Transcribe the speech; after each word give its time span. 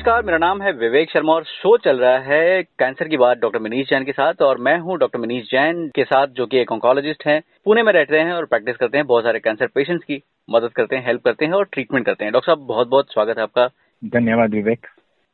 नमस्कार 0.00 0.22
मेरा 0.24 0.38
नाम 0.38 0.62
है 0.62 0.70
विवेक 0.72 1.10
शर्मा 1.10 1.32
और 1.32 1.44
शो 1.44 1.76
चल 1.76 1.98
रहा 1.98 2.18
है 2.18 2.62
कैंसर 2.62 3.08
की 3.08 3.16
बात 3.16 3.38
डॉक्टर 3.38 3.60
मनीष 3.60 3.88
जैन 3.88 4.04
के 4.04 4.12
साथ 4.12 4.42
और 4.42 4.58
मैं 4.58 4.78
हूँ 4.78 4.96
डॉक्टर 4.98 5.18
मनीष 5.18 5.44
जैन 5.44 5.86
के 5.88 6.04
साथ 6.04 6.26
जो 6.26 6.46
कि 6.46 6.58
एक 6.58 6.72
ऑन्कोलॉजिस्ट 6.72 7.26
हैं। 7.26 7.42
पुणे 7.64 7.82
में 7.82 7.92
रहते 7.92 8.18
हैं 8.18 8.32
और 8.32 8.44
प्रैक्टिस 8.44 8.76
करते 8.76 8.98
हैं 8.98 9.06
बहुत 9.06 9.24
सारे 9.24 9.38
कैंसर 9.38 9.66
पेशेंट्स 9.66 10.04
की 10.04 10.20
मदद 10.50 10.72
करते 10.72 10.96
हैं 10.96 11.06
हेल्प 11.06 11.24
करते 11.24 11.44
हैं 11.44 11.52
और 11.52 11.64
ट्रीटमेंट 11.64 12.06
करते 12.06 12.24
हैं। 12.24 12.32
डॉक्टर 12.32 12.52
साहब 12.52 12.66
बहुत 12.66 12.88
बहुत 12.88 13.12
स्वागत 13.12 13.36
है 13.36 13.42
आपका। 13.42 13.66
धन्यवाद 14.04 14.50
विवेक। 14.50 14.86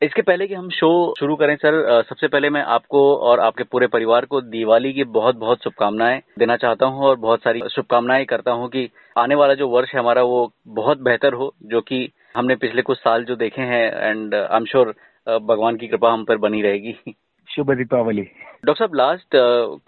इसके 0.03 0.23
पहले 0.23 0.47
कि 0.47 0.55
हम 0.55 0.69
शो 0.71 1.15
शुरू 1.19 1.37
करें 1.37 1.57
सर 1.57 2.03
सबसे 2.03 2.29
पहले 2.29 2.51
मैं 2.51 2.63
आपको 2.63 3.17
और 3.17 3.41
आपके 3.41 3.65
पूरे 3.65 3.87
परिवार 3.87 4.25
को 4.25 4.41
दिवाली 4.41 4.93
की 4.93 5.05
बहुत 5.05 5.37
बहुत 5.37 5.63
शुभकामनाएँ 5.65 6.21
देना 6.39 6.57
चाहता 6.57 6.87
हूँ 6.87 7.05
और 7.05 7.17
बहुत 7.17 7.43
सारी 7.43 7.63
शुभकामनाएँ 7.71 8.25
करता 8.25 8.53
हूँ 8.53 8.69
कि 8.69 8.89
आने 9.19 9.35
वाला 9.35 9.55
जो 9.55 9.69
वर्ष 9.69 9.95
है 9.95 10.01
हमारा 10.01 10.23
वो 10.23 10.53
बहुत 10.67 11.01
बेहतर 11.01 11.33
हो 11.33 11.55
जो 11.63 11.81
कि 11.81 12.09
हमने 12.37 12.55
पिछले 12.57 12.83
कुछ 12.83 12.99
साल 12.99 13.25
जो 13.25 13.37
देखे 13.37 13.63
हैं 13.63 13.85
एंड 14.01 14.35
आई 14.35 14.57
एम 14.57 14.65
श्योर 14.65 14.95
भगवान 15.27 15.77
की 15.77 15.87
कृपा 15.89 16.13
हम 16.13 16.25
पर 16.25 16.37
बनी 16.39 16.63
रहेगी। 16.63 17.15
शुभ 17.49 17.71
दीपावली। 17.73 18.23
डॉक्टर 18.65 18.79
साहब 18.79 18.95
last 18.95 19.37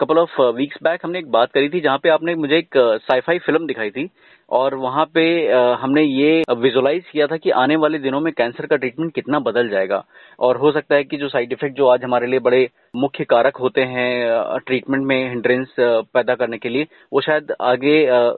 couple 0.01 0.19
of 0.19 0.41
weeks 0.57 0.79
back 0.83 1.01
हमने 1.05 1.19
एक 1.19 1.30
बात 1.30 1.52
करी 1.52 1.69
थी 1.69 1.80
जहाँ 1.80 1.98
पे 1.98 2.09
आपने 2.09 2.34
मुझे 2.34 2.57
एक 2.57 2.77
साईफाई 2.77 3.38
uh, 3.38 3.45
फ़िल्म 3.45 3.66
दिखाई 3.66 3.91
थी 3.91 4.09
और 4.51 4.74
वहाँ 4.74 5.05
पे 5.15 5.24
uh, 5.47 5.79
हमने 5.80 6.02
ये 6.02 6.43
विजुलाइज 6.59 7.05
किया 7.12 7.27
था 7.27 7.37
कि 7.37 7.51
आने 7.62 7.77
वाले 7.77 7.98
दिनों 7.98 8.21
में 8.21 8.33
कैंसर 8.33 8.66
का 8.66 8.77
ट्रीटमेंट 8.77 9.12
कितना 9.15 9.38
बदल 9.38 9.69
जाएगा। 9.69 10.02
और 10.41 10.57
हो 10.57 10.73
सकता 10.73 10.95
है 10.95 11.05
कि 11.05 11.16
जो 11.16 11.29
साइड 11.29 11.52
इफ़ेक्ट 11.52 11.77
जो 11.77 11.87
आज 11.87 12.05
हमारे 12.05 12.27
लिए 12.27 12.41
बड़े 12.41 12.69
मुख्य 12.96 13.24
कारक 13.24 13.57
होते 13.57 13.83
हैं 13.87 14.59
ट्रीटमेंट 14.66 15.02
uh, 15.02 15.09
में 15.09 15.29
हिंड्रेंस 15.29 15.74
पैदा 15.80 16.35
करने 16.35 16.59
के 16.59 16.69
लिए 16.69 16.87
वो 17.12 17.21
शायद 17.21 17.52
आगे 17.62 17.96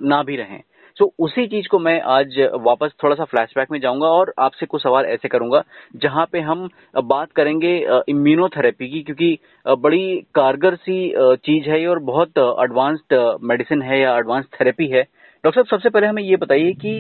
ना 0.09 0.23
भी 0.23 0.37
रहें। 0.37 0.61
तो 1.01 1.07
उसी 1.19 1.47
चीज़ 1.47 1.69
को 1.69 1.79
मैं 1.79 2.01
आज 2.13 2.35
वापस 2.63 2.91
थोड़ा 3.03 3.15
सा 3.17 3.25
फ्लैशबैक 3.25 3.71
में 3.73 3.79
जाऊँगा 3.81 4.07
और 4.07 4.33
आपसे 4.39 4.67
कुछ 4.67 4.83
सवाल 4.83 5.05
ऐसे 5.07 5.29
करूँगा, 5.29 5.63
जहाँ 5.97 6.27
पे 6.33 6.41
हम 6.41 6.69
बात 7.05 7.33
करेंगे 7.37 7.71
इम्यूनोथेरेपी 8.09 8.89
की, 8.89 9.03
क्योंकि 9.03 9.39
बड़ी 9.67 10.17
कारगर 10.35 10.75
सी 10.77 10.99
चीज़ 11.47 11.69
है 11.71 11.87
और 11.89 11.99
बहुत 12.05 12.39
एडवांस्ड 12.65 13.15
मेडिसिन 13.43 13.83
है 13.83 14.01
या 14.01 14.17
एडवांस 14.19 14.45
थेरेपी 14.55 14.87
है। 14.89 15.03
डॉक्टर 15.45 15.51
साहब, 15.53 15.67
सबसे 15.69 15.91
पहले 15.91 16.07
हमें 16.07 16.23
ये 16.23 16.37
बताइए 16.37 16.73
कि 16.75 16.97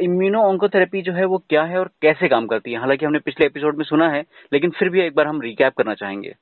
इम्यूनो 0.00 0.42
ऑन्कोथेरेपी 0.42 1.02
जो 1.02 1.12
है 1.12 1.24
वो 1.24 1.38
क्या 1.48 1.62
है 1.62 1.78
और 1.78 1.90
कैसे 2.02 2.28
काम 2.28 2.46
करती 2.46 2.72
है? 2.72 2.78
हालाँकि 2.80 3.06
हमने 3.06 3.18
पिछले 3.18 3.46
एपिसोड 3.46 3.78
में 3.78 3.84
सुना 3.84 4.08
है, 4.10 4.24
लेकिन 4.52 4.70
फिर 4.70 4.88
भी 4.88 5.00
एक 5.00 5.14
बार 5.14 5.26
हम 5.26 5.40
रिकैप 5.40 5.72
करना 5.78 5.94
चाहेंगे। 5.94 6.34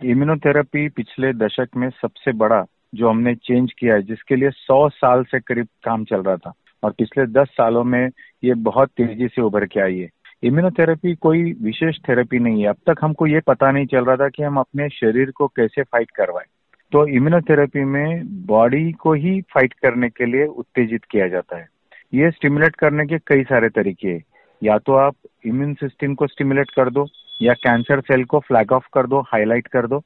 इम्यूनोथेरेपी 0.00 0.88
पिछले 0.88 1.32
दशक 1.36 1.68
में 1.76 1.88
सबसे 1.92 2.32
बड़ा 2.34 2.64
जो 2.94 3.08
हमने 3.08 3.34
चेंज 3.34 3.72
किया 3.78 3.94
है, 3.94 4.02
जिसके 4.02 4.36
लिए 4.36 4.50
सौ 4.50 4.88
साल 4.88 5.24
से 5.24 5.40
करीब 5.40 5.68
काम 5.84 6.04
चल 6.04 6.22
रहा 6.22 6.36
था 6.36 6.52
और 6.82 6.90
पिछले 6.90 7.26
दस 7.26 7.48
सालों 7.48 7.84
में 7.84 8.10
ये 8.44 8.54
बहुत 8.54 8.88
तेज़ी 8.88 9.28
से 9.28 9.42
उभर 9.42 9.64
के 9.64 9.80
आई 9.80 9.98
है। 9.98 10.08
इम्यूनोथेरेपी 10.42 11.14
कोई 11.14 11.52
विशेष 11.62 11.96
थेरेपी 12.08 12.38
नहीं 12.38 12.62
है। 12.62 12.68
अब 12.68 12.76
तक 12.86 12.96
हमको 13.00 13.26
ये 13.26 13.40
पता 13.40 13.70
नहीं 13.70 13.86
चल 13.86 14.04
रहा 14.04 14.16
था 14.16 14.28
कि 14.28 14.42
हम 14.42 14.56
अपने 14.56 14.88
शरीर 14.88 15.30
को 15.30 15.46
कैसे 15.46 15.82
फाइट 15.82 16.10
करवाएँ। 16.10 16.46
तो 16.92 17.06
इम्यूनोथेरेपी 17.06 17.84
में 17.84 18.22
बॉडी 18.46 18.92
को 18.92 19.12
ही 19.12 19.40
फाइट 19.40 19.72
करने 19.72 20.08
के 20.08 20.26
लिए 20.26 20.46
उत्तेजित 20.46 21.04
किया 21.04 21.28
जाता 21.28 21.56
है। 21.56 21.68
ये 22.14 22.30
स्टिमुलेट 22.30 22.76
करने 22.76 23.06
के 23.06 23.18
कई 23.18 23.42
सारे 23.42 23.68
तरीके 23.68 24.08
हैं। 24.08 24.24
या 24.64 24.78
तो 24.78 24.92
आप 24.92 25.14
इम्यून 25.46 25.74
सिस्टम 25.74 26.14
को 26.14 26.26
स्टिमुलेट 26.26 26.70
कर 26.70 26.90
दो, 26.90 27.06
या 27.42 27.52
कैंसर 27.52 28.00
सेल 28.00 28.24
को 28.24 28.38
फ्लैग 28.38 28.72
ऑफ़ 28.72 28.86
कर 28.94 29.06
दो, 29.06 29.20
हाईलाइट 29.20 29.66
कर 29.66 29.86
दो। 29.86 30.02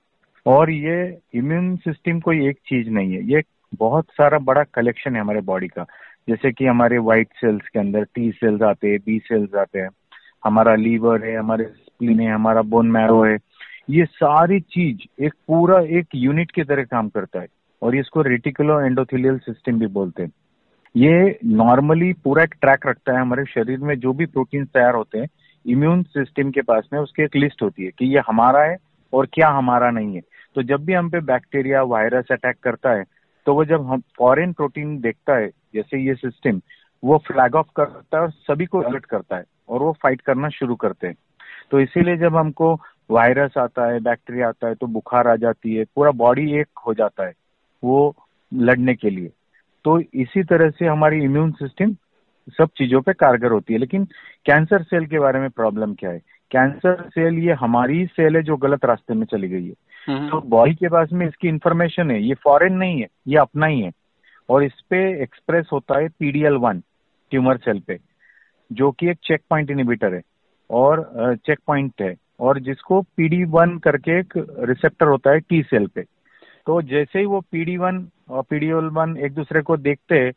और 0.46 0.70
ये 0.70 1.18
इम्यून 1.34 1.76
सिस्टम 1.76 2.20
कोई 2.20 2.48
एक 2.48 2.56
चीज़ 2.56 2.90
नहीं 2.90 3.12
है। 3.12 3.24
ये 3.24 3.42
बहुत 3.74 4.04
सारा 4.04 4.38
बड़ा 4.38 4.62
कलेक्शन 4.62 5.14
है 5.14 5.20
हमारे 5.20 5.40
बॉडी 5.40 5.68
का। 5.68 5.86
जैसे 6.28 6.52
कि 6.52 6.66
हमारे 6.66 6.98
व्हाइट 6.98 7.28
सेल्स 7.32 7.68
के 7.68 7.78
अंदर 7.78 8.04
टी 8.04 8.30
सेल्स 8.30 8.62
आते 8.62 8.88
हैं 8.88 8.98
बी 9.06 9.18
सेल्स 9.18 9.54
आते 9.54 9.78
हैं। 9.78 9.88
हमारा 10.44 10.74
लीवर 10.74 11.24
है, 11.24 11.36
हमारे 11.36 11.64
स्प्लिन 11.64 12.20
है, 12.20 12.32
हमारा 12.32 12.62
बोन 12.62 12.90
मैरो 12.90 13.24
है। 13.24 13.38
ये 13.90 14.04
सारी 14.04 14.60
चीज़ 14.60 15.24
एक 15.24 15.34
पूरा 15.48 15.80
एक 15.80 16.06
यूनिट 16.14 16.50
की 16.50 16.62
तरह 16.62 16.84
काम 16.84 17.08
करता 17.08 17.40
है। 17.40 17.46
और 17.82 17.96
इसको 17.96 18.22
रेटिकुलो 18.22 18.80
एंडोथिलियल 18.80 19.38
सिस्टम 19.38 19.78
भी 19.78 19.86
बोलते 19.86 20.22
हैं। 20.22 20.32
ये 20.96 21.38
नॉर्मली 21.44 22.12
पूरा 22.12 22.42
एक 22.42 22.54
ट्रैक 22.60 22.86
रखता 22.86 23.12
है 23.12 23.20
हमारे 23.20 23.44
शरीर 23.44 23.78
में। 23.78 23.98
जो 23.98 24.12
भी 24.12 24.26
प्रोटीन 24.26 24.64
तैयार 24.64 24.94
होते 24.94 25.18
हैं 25.18 25.28
इम्यून 25.66 26.02
सिस्टम 26.02 26.50
के 26.50 26.62
पास 26.62 26.88
में 26.92 27.00
उसकी 27.00 27.22
एक 27.22 27.36
लिस्ट 27.36 27.62
होती 27.62 27.84
है 27.84 27.90
कि 27.90 28.06
ये 28.06 28.22
हमारा 28.28 28.60
है 28.60 28.76
और 29.12 29.26
क्या 29.32 29.48
हमारा 29.48 29.90
नहीं 29.90 30.14
है। 30.14 30.22
तो 30.56 30.62
जब 30.62 30.84
भी 30.84 30.92
हम 30.92 31.08
पे 31.10 31.20
बैक्टीरिया 31.22 31.82
वायरस 31.82 32.32
अटैक 32.32 32.56
करता 32.62 32.90
है 32.90 33.04
तो 33.46 33.54
वो 33.54 33.64
जब 33.64 33.86
हम 33.86 34.02
फॉरेन 34.18 34.52
प्रोटीन 34.52 34.98
देखता 35.00 35.36
है, 35.36 35.48
जैसे 35.74 35.98
ये 35.98 36.14
सिस्टम 36.14 36.60
वो 37.02 37.16
फ्लैग 37.18 37.54
ऑफ़ 37.54 37.66
करता 37.76 38.16
है 38.16 38.22
और 38.22 38.30
सभी 38.30 38.66
को 38.66 38.80
अलर्ट 38.80 39.04
करता 39.04 39.36
है 39.36 39.44
और 39.68 39.82
वो 39.82 39.92
फाइट 40.02 40.20
करना 40.20 40.48
शुरू 40.48 40.74
करते 40.74 41.06
हैं। 41.06 41.14
तो 41.70 41.80
इसीलिए 41.80 42.16
जब 42.16 42.36
हमको 42.36 42.74
वायरस 43.10 43.56
आता 43.58 43.86
है 43.86 44.00
बैक्टीरिया 44.00 44.48
आता 44.48 44.68
है 44.68 44.74
तो 44.74 44.86
बुखार 44.86 45.28
आ 45.28 45.36
जाती 45.36 45.74
है, 45.74 45.84
पूरा 45.96 46.10
बॉडी 46.10 46.52
एक 46.60 46.68
हो 46.86 46.94
जाता 46.94 47.26
है, 47.26 47.32
वो 47.82 48.14
लड़ने 48.52 48.94
के 48.94 49.10
लिए। 49.10 49.30
तो 49.84 49.98
इसी 50.00 50.42
तरह 50.42 50.70
से 50.70 50.86
हमारी 50.86 51.22
इम्यून 51.24 51.50
सिस्टम 51.52 51.94
सब 52.48 52.68
चीज़ों 52.76 53.00
पे 53.00 53.12
कारगर 53.12 53.50
होती 53.50 53.72
है। 53.72 53.78
लेकिन 53.78 54.04
कैंसर 54.46 54.82
सेल 54.82 55.06
के 55.06 55.18
बारे 55.18 55.40
में 55.40 55.50
प्रॉब्लम 55.50 55.94
क्या 55.94 56.10
है? 56.10 56.18
कैंसर 56.50 57.08
सेल 57.08 57.38
ये 57.38 57.52
हमारी 57.52 58.04
सेल 58.06 58.36
है 58.36 58.42
जो 58.42 58.56
गलत 58.56 58.84
रास्ते 58.84 59.14
में 59.14 59.26
चली 59.26 59.48
गई 59.48 59.66
है। 59.66 59.74
तो 60.08 60.40
बॉडी 60.40 60.74
के 60.74 60.88
पास 60.88 61.08
में 61.12 61.26
इसकी 61.26 61.48
इंफॉर्मेशन 61.48 62.10
है। 62.10 62.22
ये 62.22 62.34
फॉरेन 62.34 62.74
नहीं 62.74 63.00
है 63.00 63.06
ये 63.28 63.36
अपना 63.36 63.66
ही 63.66 63.80
है। 63.80 63.90
और 64.48 64.64
इस 64.64 64.80
पे 64.90 64.98
एक्सप्रेस 65.22 65.68
होता 65.72 65.98
है 65.98 66.08
पीडीएल 66.08 66.54
वन 66.54 66.80
ट्यूमर 67.32 67.56
सेल 67.56 67.80
पे 67.80 67.98
जो 68.70 68.90
कि 68.90 69.08
एक 69.10 69.18
चेक 69.24 69.40
पॉइंट 69.50 69.70
इनिबिटर 69.70 70.14
है 70.14 70.20
और 70.70 71.36
चेक 71.46 71.58
पॉइंट 71.66 72.02
है। 72.02 72.14
और 72.40 72.58
जिसको 72.58 73.00
पीडी 73.16 73.44
वन 73.44 73.76
करके 73.78 74.18
एक 74.20 74.32
रिसेप्टर 74.58 75.06
होता 75.06 75.30
है 75.30 75.40
टी 75.40 75.62
सेल 75.62 75.86
पे। 75.86 76.02
तो 76.66 76.80
जैसे 76.82 77.18
ही 77.18 77.24
वो 77.24 77.40
पीडी 77.40 77.76
वन 77.76 78.06
और 78.30 78.42
पीडीएल 78.50 78.90
वन 78.92 79.16
एक 79.16 79.32
दूसरे 79.32 79.62
को 79.62 79.76
देखते 79.76 80.18
हैं 80.18 80.32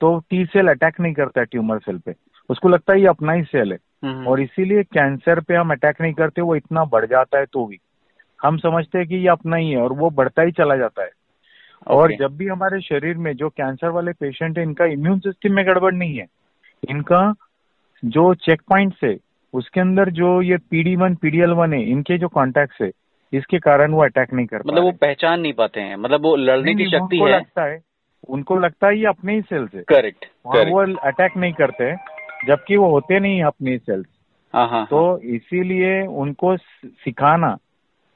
तो 0.00 0.18
टी 0.30 0.44
सेल 0.46 0.68
अटैक 0.68 1.00
नहीं 1.00 1.14
करता 1.14 1.40
है 1.40 1.46
ट्यूमर 1.46 1.78
सेल 1.78 1.98
पे। 1.98 2.14
उसको 2.50 2.68
लगता 2.68 2.92
है 2.92 3.00
ये 3.00 3.06
अपना 3.06 3.32
ही 3.32 3.42
सेल 3.42 3.72
है। 3.72 3.78
हम्म। 4.04 4.26
और 4.26 4.40
इसीलिए 4.40 4.82
कैंसर 4.82 5.40
पे 5.40 5.54
हम 5.54 5.70
अटैक 5.70 6.00
नहीं 6.00 6.12
करते 6.12 6.42
वो 6.42 6.54
इतना 6.56 6.84
बढ़ 6.84 7.06
जाता 7.06 7.38
है 7.38 7.44
तो 7.44 7.66
भी। 7.66 7.78
हम 8.42 8.56
समझते 8.56 8.98
हैं 8.98 9.06
कि 9.06 9.16
ये 9.16 9.28
अपना 9.28 9.56
ही 9.56 9.70
है 9.70 9.82
और 9.82 9.92
वो 9.92 10.10
बढ़ता 10.10 10.42
ही 10.42 10.52
चला 10.52 10.76
जाता 10.76 11.02
है। 11.02 11.10
और 11.86 12.12
जब 12.12 12.36
भी 12.36 12.46
हमारे 12.46 12.80
शरीर 12.80 13.16
में 13.16 13.32
जो 13.32 13.48
कैंसर 13.48 13.88
वाले 13.88 14.12
पेशेंट 14.12 14.58
है 14.58 14.64
इनका 14.64 14.84
इम्यून 14.84 15.18
सिस्टम 15.18 15.52
में 15.52 15.66
गड़बड़ 15.66 15.92
नहीं 15.94 16.18
है। 16.18 16.26
इनका 16.90 17.34
जो 18.04 18.34
चेक 18.34 18.60
पॉइंट 18.60 18.94
है 19.04 19.16
उसके 19.54 19.80
अंदर 19.80 20.10
जो 20.10 20.40
ये 20.42 20.56
पीडी 20.70 20.96
वन 20.96 21.14
पीडीएल 21.14 21.50
वन 21.50 21.72
है 21.72 21.82
इनके 21.82 22.18
जो 22.18 22.28
कॉन्टेक्ट 22.28 22.82
है 22.82 22.90
इसके 23.32 23.58
कारण 23.58 23.92
वो 23.92 24.02
अटैक 24.04 24.32
नहीं 24.32 24.46
कर 24.46 24.58
मतलब 24.58 24.82
वो 24.82 24.90
पहचान 24.92 25.40
नहीं 25.40 25.52
पाते 25.52 25.80
हैं। 25.80 25.96
मतलब 25.96 26.22
वो 26.22 26.34
लड़ने 26.36 26.74
की 26.74 26.84
शक्ति 26.84 27.16
है। 27.16 27.30
लगता 27.30 27.64
है 27.64 27.80
उनको 28.28 28.56
लगता 28.56 28.86
है 28.86 28.98
ये 28.98 29.06
अपने 29.06 29.34
ही 29.34 29.40
सेल्स 29.40 29.74
है। 29.74 29.82
करेक्ट 29.88 30.24
वो 30.46 30.96
अटैक 30.96 31.36
नहीं 31.36 31.52
करते 31.52 31.94
जबकि 32.46 32.76
वो 32.76 32.90
होते 32.90 33.18
नहीं 33.20 33.42
अपने 33.42 33.78
सेल्स 33.78 34.06
हाँ, 34.54 34.68
हाँ, 34.68 34.86
तो 34.86 35.10
हाँ। 35.10 35.18
इसीलिए 35.18 36.06
उनको 36.06 36.56
सिखाना 36.56 37.56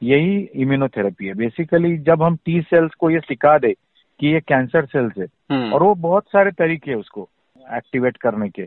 यही 0.03 0.37
इम्यूनोथेरेपी 0.55 1.27
है 1.27 1.35
बेसिकली 1.35 1.97
जब 2.01 2.23
हम 2.23 2.37
टी 2.37 2.61
सेल्स 2.61 2.95
को 2.95 3.11
ये 3.11 3.21
सिखा 3.21 3.57
दे 3.59 3.73
कि 4.21 4.33
ये 4.33 4.41
कैंसर 4.41 4.87
सेल्स 4.87 5.19
है 5.19 5.27
हम्म। 5.53 5.73
और 5.73 5.83
वो 5.83 5.95
बहुत 6.01 6.25
सारे 6.29 6.51
तरीके 6.51 6.91
है 6.91 6.97
उसको 6.97 7.29
एक्टिवेट 7.77 8.17
करने 8.17 8.49
के 8.49 8.67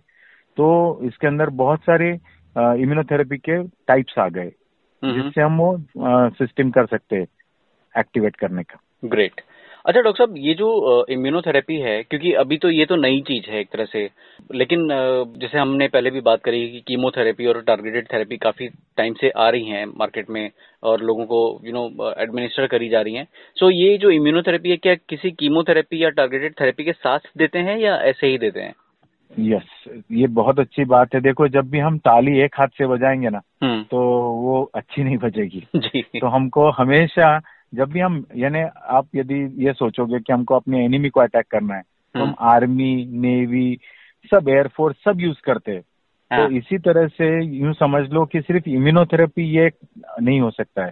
तो 0.58 0.68
इसके 1.04 1.28
अंदर 1.28 1.50
बहुत 1.56 1.82
सारे 1.82 2.12
इम्यूनोथेरेपी 2.56 3.38
के 3.40 3.64
टाइप्स 3.88 4.20
आ 4.20 4.28
गए 4.30 4.52
हम्म। 5.04 5.22
जिससे 5.22 5.42
हम 5.42 5.58
वो 5.58 5.78
सिस्टम 6.38 6.72
कर 6.72 6.86
सकते 6.86 7.16
हैं 7.16 7.28
एक्टिवेट 7.96 8.36
करने 8.36 8.64
का 8.64 8.80
ग्रेट 9.06 9.42
अच्छा 9.86 10.02
डॉक्टर 10.02 10.26
साहब 10.26 10.38
ये 10.38 10.54
जो 10.54 11.06
इम्यूनोथेरेपी 11.10 11.76
है 11.76 12.04
क्योंकि 12.04 12.34
अभी 12.34 12.58
तो 12.58 12.70
ये 12.70 12.86
तो 12.86 12.96
नई 12.96 13.22
चीज़ 13.22 13.50
है 13.50 13.60
एक 13.60 13.68
तरह 13.74 13.86
से 13.86 14.10
लेकिन 14.54 14.88
जैसे 15.38 15.58
हमने 15.58 15.88
पहले 15.88 16.10
भी 16.10 16.22
बात 16.22 16.42
करी 16.44 16.72
कि 16.72 16.84
कीमोथेरेपी 16.88 17.46
और 17.46 17.62
टारगेटेड 17.62 18.08
थेरेपी 18.14 18.38
काफ़ी 18.38 18.68
टाइम 18.68 19.14
से 19.14 19.30
आ 19.30 19.50
रही 19.50 19.66
हैं 19.66 19.86
मार्केट 19.86 20.30
में 20.30 20.52
और 20.84 21.02
लोगों 21.02 21.26
को 21.26 21.62
यू 21.66 21.74
नो 21.74 22.14
एडमिनिस्टर 22.22 22.68
करी 22.68 22.90
जा 22.90 23.02
रही 23.02 23.14
हैं। 23.14 23.28
सो 23.56 23.70
ये 23.70 23.98
जो 23.98 24.10
इम्यूनोथेरेपी 24.10 24.70
है 24.70 24.78
क्या 24.78 24.96
किसी 24.96 25.32
कीमोथेरेपी 25.32 26.04
या 26.04 26.10
टारगेटेड 26.10 26.54
थेरेपी 26.62 26.84
के 26.84 26.92
साथ 26.92 27.20
देते 27.38 27.60
हैं 27.60 27.78
या 27.78 27.96
ऐसे 27.96 28.28
ही 28.28 28.38
देते 28.38 28.60
हैं? 28.60 28.74
यस 29.40 29.62
yes, 29.88 30.02
ये 30.12 30.28
बहुत 30.28 30.60
अच्छी 30.60 30.86
बात 30.86 31.16
है। 31.16 31.22
देखो 31.22 31.48
जब 31.48 31.70
भी 31.70 31.80
हम 31.80 31.98
ताली 31.98 32.40
एक 32.40 32.56
हाथ 32.58 32.68
से 32.68 32.88
बजाएँगे 32.88 33.30
ना 33.30 33.42
हम्म। 33.64 33.84
तो 33.84 33.98
वो 34.22 34.72
अच्छी 34.76 35.04
नहीं 35.04 35.18
बजेगी। 35.18 35.68
जी। 35.76 36.02
तो 36.02 36.28
हमको 36.28 36.70
हमेशा 36.70 37.42
जब 37.74 37.90
भी 37.90 38.00
हम 38.00 38.26
यानी 38.36 38.60
आप 38.84 39.08
यदि 39.16 39.66
ये 39.66 39.74
सोचोगे 39.74 40.20
कि 40.20 40.34
हमको 40.34 40.56
अपने 40.56 40.86
एनिमी 40.86 41.10
को 41.10 41.20
अटैक 41.20 41.46
करना 41.52 41.76
है 41.76 41.82
तो 41.82 42.20
हम 42.20 42.36
आर्मी 42.40 43.04
हम्म। 43.04 43.22
नेवी 43.22 43.80
सब 44.32 44.50
एयरफोर्स 44.50 44.96
सब 45.06 45.22
यूज़ 45.22 45.38
करते 45.44 45.72
हैं। 45.72 45.82
तो 45.82 46.42
हाँ। 46.42 46.50
इसी 46.50 46.78
तरह 46.78 47.08
से 47.08 47.46
यूँ 47.46 47.74
समझ 47.74 48.10
लो 48.10 48.26
कि 48.26 48.42
सिर्फ़ 48.42 48.70
इम्यूनोथेरेपी 48.70 49.44
ये 49.44 49.72
नहीं 50.22 50.40
हो 50.42 50.52
सकता 50.52 50.86
है। 50.86 50.92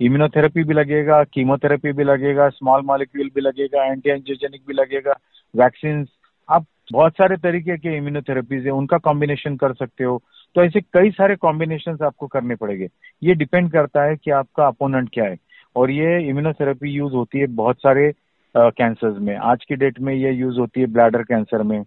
इम्यूनोथेरेपी 0.00 0.64
भी 0.64 0.74
लगेगा 0.74 1.24
कीमोथेरेपी 1.24 1.92
भी 1.92 2.04
लगेगा 2.04 2.48
स्मॉल 2.48 2.82
मॉलिक्यूल 2.82 3.30
भी 3.34 3.40
लगेगा 3.40 3.84
एंटी 3.84 4.10
एंजियोजेनिक 4.10 4.62
भी 4.68 4.74
लगेगा 4.74 5.14
वैक्सीन 5.56 6.06
आप 6.50 6.66
बहुत 6.92 7.12
सारे 7.12 7.36
तरीके 7.36 7.76
के 7.76 7.96
इम्यूनोथेरेपीज 7.96 8.64
है 8.64 8.72
उनका 8.72 8.98
कॉम्बिनेशन 8.98 9.56
कर 9.56 9.72
सकते 9.72 10.04
हो। 10.04 10.22
तो 10.54 10.62
ऐसे 10.62 10.80
कई 10.80 11.10
सारे 11.10 11.36
कॉम्बिनेशन 11.36 11.98
आपको 12.04 12.26
करने 12.26 12.54
पड़ेंगे। 12.54 12.88
ये 13.22 13.34
डिपेंड 13.34 13.72
करता 13.72 14.02
है 14.02 14.16
कि 14.16 14.30
आपका 14.30 14.66
अपोनेंट 14.66 15.08
क्या 15.12 15.24
है। 15.24 15.36
और 15.76 15.90
ये 15.90 16.18
इम्यूनोथेरेपी 16.28 16.90
यूज़ 16.90 17.14
होती 17.14 17.38
है 17.38 17.46
बहुत 17.46 17.76
सारे 17.76 18.12
कैंसर्स 18.56 19.18
में। 19.20 19.34
आज 19.36 19.64
की 19.64 19.76
डेट 19.76 20.00
में 20.00 20.14
ये 20.14 20.30
यूज़ 20.32 20.58
होती 20.58 20.80
है 20.80 20.86
ब्लैडर 20.86 21.22
कैंसर 21.22 21.62
में। 21.62 21.82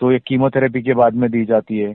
तो 0.00 0.12
ये 0.12 0.18
कीमोथेरेपी 0.26 0.82
के 0.82 0.94
बाद 0.94 1.14
में 1.14 1.30
दी 1.30 1.44
जाती 1.44 1.78
है। 1.78 1.94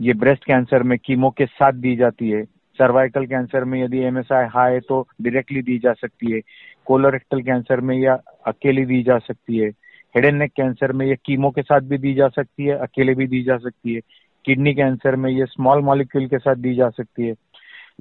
ये 0.00 0.12
ब्रेस्ट 0.12 0.44
कैंसर 0.44 0.82
में 0.82 0.98
कीमो 0.98 1.30
के 1.30 1.46
साथ 1.46 1.72
दी 1.72 1.94
जाती 1.96 2.30
है। 2.30 2.42
सर्वाइकल 2.78 3.26
कैंसर 3.26 3.64
में 3.64 3.82
यदि 3.82 3.98
एमएसआई 3.98 4.46
हाई 4.46 4.72
है 4.72 4.80
तो 4.80 5.00
डायरेक्टली 5.22 5.62
दी 5.62 5.78
जा 5.78 5.92
सकती 5.92 6.30
है। 6.32 6.40
कोलोरेक्टल 6.86 7.42
कैंसर 7.42 7.80
में 7.80 7.96
यह 7.96 8.18
अकेली 8.46 8.84
दी 8.84 9.02
जा 9.02 9.18
सकती 9.18 9.58
है। 9.58 9.68
हेड 10.14 10.24
एंड 10.24 10.38
नेक 10.38 10.52
कैंसर 10.56 10.92
में 10.92 11.06
ये 11.06 11.16
कीमो 11.24 11.50
के 11.50 11.62
साथ 11.62 11.80
भी 11.80 11.98
दी 11.98 12.14
जा 12.14 12.28
सकती 12.28 12.64
है, 12.64 12.76
अकेले 12.76 13.14
भी 13.14 13.26
दी 13.26 13.42
जा 13.42 13.56
सकती 13.56 13.94
है। 13.94 14.00
किडनी 14.44 14.74
कैंसर 14.74 15.16
में 15.16 15.30
ये 15.30 15.46
स्मॉल 15.46 15.82
मॉलिक्यूल 15.82 16.26
के 16.26 16.38
साथ 16.38 16.54
दी 16.54 16.74
जा 16.74 16.88
सकती 16.88 17.26
है। 17.26 17.34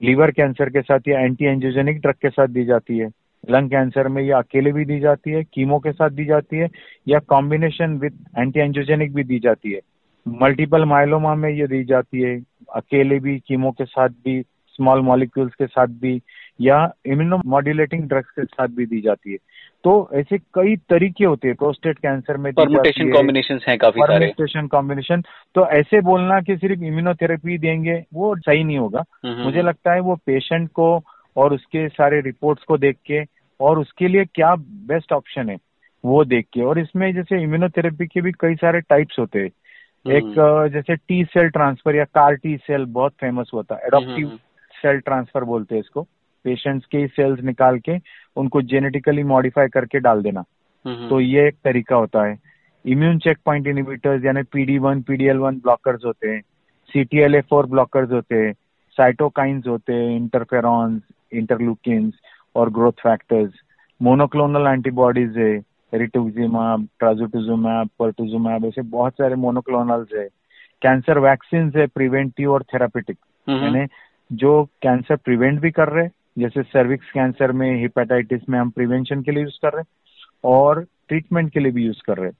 लीवर 0.03 0.31
कैंसर 0.31 0.69
के 0.69 0.81
साथ 0.81 0.99
या 1.07 1.19
एंटी 1.19 1.45
एंजियोजेनिक 1.45 2.01
ड्रग 2.01 2.13
के 2.13 2.29
साथ 2.29 2.47
दी 2.47 2.65
जाती 2.65 2.97
है। 2.97 3.09
लंग 3.49 3.69
कैंसर 3.69 4.07
में 4.07 4.23
ये 4.23 4.31
अकेले 4.31 4.71
भी 4.71 4.85
दी 4.85 4.99
जाती 4.99 5.31
है, 5.31 5.43
कीमो 5.43 5.79
के 5.79 5.91
साथ 5.91 6.09
दी 6.09 6.25
जाती 6.25 6.57
है, 6.57 6.69
या 7.07 7.19
कॉम्बिनेशन 7.19 7.97
विद 7.97 8.25
एंटी 8.37 8.59
एंजियोजेनिक 8.59 9.13
भी 9.13 9.23
दी 9.23 9.39
जाती 9.39 9.71
है। 9.71 9.79
मल्टीपल 10.27 10.85
माइलोमा 10.85 11.35
में 11.35 11.49
ये 11.49 11.67
दी 11.67 11.83
जाती 11.83 12.21
है, 12.21 12.41
अकेले 12.75 13.19
भी, 13.19 13.39
कीमो 13.39 13.71
के 13.71 13.85
साथ 13.85 14.09
भी 14.09 14.41
स्मॉल 14.67 15.01
मॉलिक्यूल्स 15.01 15.53
के 15.53 15.67
साथ 15.67 15.87
भी, 15.87 16.21
या 16.61 16.93
इम्यूनो 17.05 17.41
मॉड्यूलेटिंग 17.45 18.03
ड्रग्स 18.03 18.29
के 18.29 18.45
साथ 18.45 18.67
भी 18.67 18.85
दी 18.85 19.01
जाती 19.01 19.31
है। 19.31 19.37
तो 19.83 20.09
ऐसे 20.13 20.37
कई 20.37 20.75
तरीके 20.89 21.25
होते 21.25 21.47
हैं 21.47 21.55
प्रोस्टेट 21.55 21.97
कैंसर 21.97 22.37
में 22.37 22.51
परमुटेशन 22.53 23.11
कॉम्बिनेशन 23.11 23.59
है 23.67 23.77
काफ़ी 23.77 24.01
सारे। 24.01 24.19
परमुटेशन 24.19 24.67
कॉम्बिनेशन 24.67 25.23
तो 25.55 25.65
ऐसे 25.69 26.01
बोलना 26.01 26.39
कि 26.41 26.57
सिर्फ़ 26.57 26.83
इम्यूनोथेरेपी 26.83 27.57
देंगे 27.57 28.03
वो 28.13 28.35
सही 28.35 28.63
नहीं 28.63 28.77
होगा। 28.77 28.99
हम्म, 28.99 29.33
हम्म, 29.33 29.43
मुझे 29.43 29.57
हम्म। 29.57 29.67
लगता 29.67 29.93
है 29.93 29.99
वो 29.99 30.15
पेशेंट 30.15 30.69
को 30.71 30.87
और 31.37 31.53
उसके 31.53 31.87
सारे 31.89 32.21
रिपोर्ट्स 32.21 32.63
को 32.63 32.77
देख 32.77 32.97
के 33.05 33.23
और 33.59 33.79
उसके 33.79 34.07
लिए 34.07 34.25
क्या 34.25 34.55
बेस्ट 34.91 35.13
ऑप्शन 35.13 35.49
है 35.49 35.57
वो 36.03 36.23
देख 36.25 36.47
के। 36.53 36.61
और 36.61 36.79
इसमें 36.79 37.13
जैसे 37.13 37.41
इम्यूनोथेरेपी 37.43 38.05
के 38.05 38.21
भी 38.21 38.31
कई 38.31 38.55
सारे 38.55 38.81
टाइप्स 38.81 39.19
होते 39.19 39.39
हैं। 39.39 39.49
एक 40.05 40.69
जैसे 40.73 40.95
टी 40.95 41.23
सेल 41.23 41.49
ट्रांसफ़र 41.49 41.95
या 41.95 42.03
कार 42.03 42.35
टी 42.35 42.57
सेल 42.57 42.85
बहुत 42.85 43.13
फ़ेमस 43.21 43.51
होता 43.53 43.75
है 43.75 43.81
एडोप्टिव 43.85 44.39
सेल 44.73 44.99
ट्रांसफ़र 44.99 45.43
बोलते 45.43 45.75
हैं 45.75 45.81
इसको। 45.81 46.07
पेशेंट्स 46.43 46.85
के 46.85 47.05
सेल्स 47.07 47.41
निकाल 47.43 47.79
के 47.79 47.97
उनको 48.37 48.61
जेनेटिकली 48.61 49.23
मॉडिफाई 49.23 49.67
करके 49.67 49.99
डाल 49.99 50.21
देना। 50.23 50.43
तो 51.09 51.19
ये 51.19 51.47
एक 51.47 51.55
तरीका 51.63 51.95
होता 51.95 52.23
है। 52.25 52.37
इम्यून 52.85 53.17
चेक 53.19 53.37
पॉइंट 53.45 53.67
इनिबिटर्स 53.67 54.25
यानी 54.25 54.41
PD 54.43 54.77
one 54.77 55.01
PDL 55.01 55.37
one 55.37 55.57
blockers 55.57 56.05
होते 56.05 56.29
हैं। 56.29 56.41
सीटीएल 56.93 57.35
ए 57.35 57.41
फोर 57.41 57.65
ब्लॉकर्स 57.65 58.11
होते 58.11 58.35
हैं। 58.35 58.53
साइटोकाइंस 58.97 59.67
होते 59.67 59.93
हैं 59.93 60.15
इंटरफेरॉन्स 60.15 61.01
इंटरलूकिन्स 61.33 62.13
और 62.55 62.69
ग्रोथ 62.69 62.91
फैक्टर्स 63.03 63.53
मोनोक्लोनल 64.01 64.67
एंटीबॉडीज 64.67 65.37
है 65.37 65.53
रिटुजिमाब 65.93 66.87
ट्राजुटुजुमैब 66.99 67.89
पर्टुजुमैब 67.99 68.65
ऐसे 68.65 68.81
बहुत 68.81 69.13
सारे 69.13 69.35
मोनोक्लोनल्स 69.35 70.13
है। 70.15 70.27
कैंसर 70.81 71.19
वैक्सीन 71.19 71.71
है 71.75 71.85
प्रिवेंटिव 71.87 72.51
और 72.53 72.63
थेरापेटिक 72.63 73.17
यानी 73.47 73.85
जो 74.31 74.63
कैंसर 74.81 75.15
प्रिवेंट 75.15 75.59
भी 75.61 75.71
कर 75.71 75.89
रहे 75.89 76.03
हैं 76.03 76.11
जैसे 76.37 76.63
सर्विक्स 76.63 77.11
कैंसर 77.11 77.51
में 77.51 77.81
हिपेटाइटिस 77.81 78.41
में 78.49 78.59
हम 78.59 78.69
प्रिवेंशन 78.69 79.21
के 79.21 79.31
लिए 79.31 79.43
यूज़ 79.43 79.59
कर 79.61 79.73
रहे 79.73 79.81
हैं 79.81 79.87
और 80.43 80.87
ट्रीटमेंट 81.07 81.53
के 81.53 81.59
लिए 81.59 81.71
भी 81.71 81.85
यूज़ 81.85 82.01
कर 82.05 82.17
रहे 82.17 82.29
हैं 82.29 82.37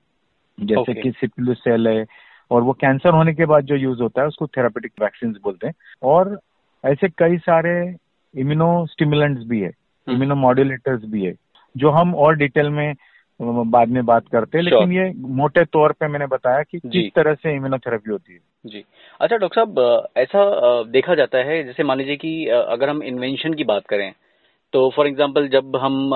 जैसे 0.65 0.81
okay. 0.81 1.03
कि 1.03 1.11
सिप्लू 1.11 1.53
सेल 1.53 1.87
है 1.87 2.05
और 2.51 2.61
वो 2.61 2.73
कैंसर 2.73 3.09
होने 3.09 3.33
के 3.33 3.45
बाद 3.45 3.63
जो 3.63 3.75
यूज़ 3.75 4.01
होता 4.01 4.21
है 4.21 4.27
उसको 4.27 4.47
थेरापेटिक 4.47 4.91
वैक्सीन 5.01 5.31
बोलते 5.43 5.67
हैं 5.67 5.73
और 6.03 6.39
ऐसे 6.85 7.09
कई 7.09 7.37
सारे 7.37 7.95
इम्यूनो 8.37 8.85
स्टिमुलेंट्स 8.85 9.43
भी 9.45 9.59
है 9.61 9.71
इम्यूनो। 10.09 10.35
मॉड्यूलेटर्स 10.35 11.01
भी 11.05 11.25
है 11.25 11.35
जो 11.77 11.89
हम 11.89 12.15
और 12.15 12.35
डिटेल 12.35 12.69
में 12.69 12.93
बाद 13.43 13.89
में 13.89 14.05
बात 14.05 14.27
करते 14.27 14.57
हैं 14.57 14.63
लेकिन 14.65 14.91
ये 14.91 15.11
मोटे 15.37 15.63
तौर 15.65 15.91
पे 15.91 16.07
मैंने 16.07 16.27
बताया 16.27 16.63
कि 16.63 16.79
किस 16.79 17.11
तरह 17.15 17.33
से 17.33 17.55
इम्यूनोथेरेपी 17.55 18.11
होती 18.11 18.33
है। 18.33 18.39
जी। 18.65 18.83
अच्छा 19.21 19.37
डॉक्टर 19.37 19.61
साहब 19.61 20.07
ऐसा 20.17 20.83
देखा 20.91 21.15
जाता 21.15 21.37
है 21.37 21.63
जैसे 21.63 21.83
मान 21.83 21.97
लीजिए 21.97 22.15
कि 22.15 22.47
अगर 22.47 22.89
हम 22.89 23.03
इन्वेंशन 23.03 23.53
की 23.53 23.63
बात 23.63 23.85
करें 23.85 24.11
तो 24.73 24.89
फॉर 24.89 25.07
एग्जांपल 25.07 25.47
जब 25.47 25.75
हम 25.75 26.09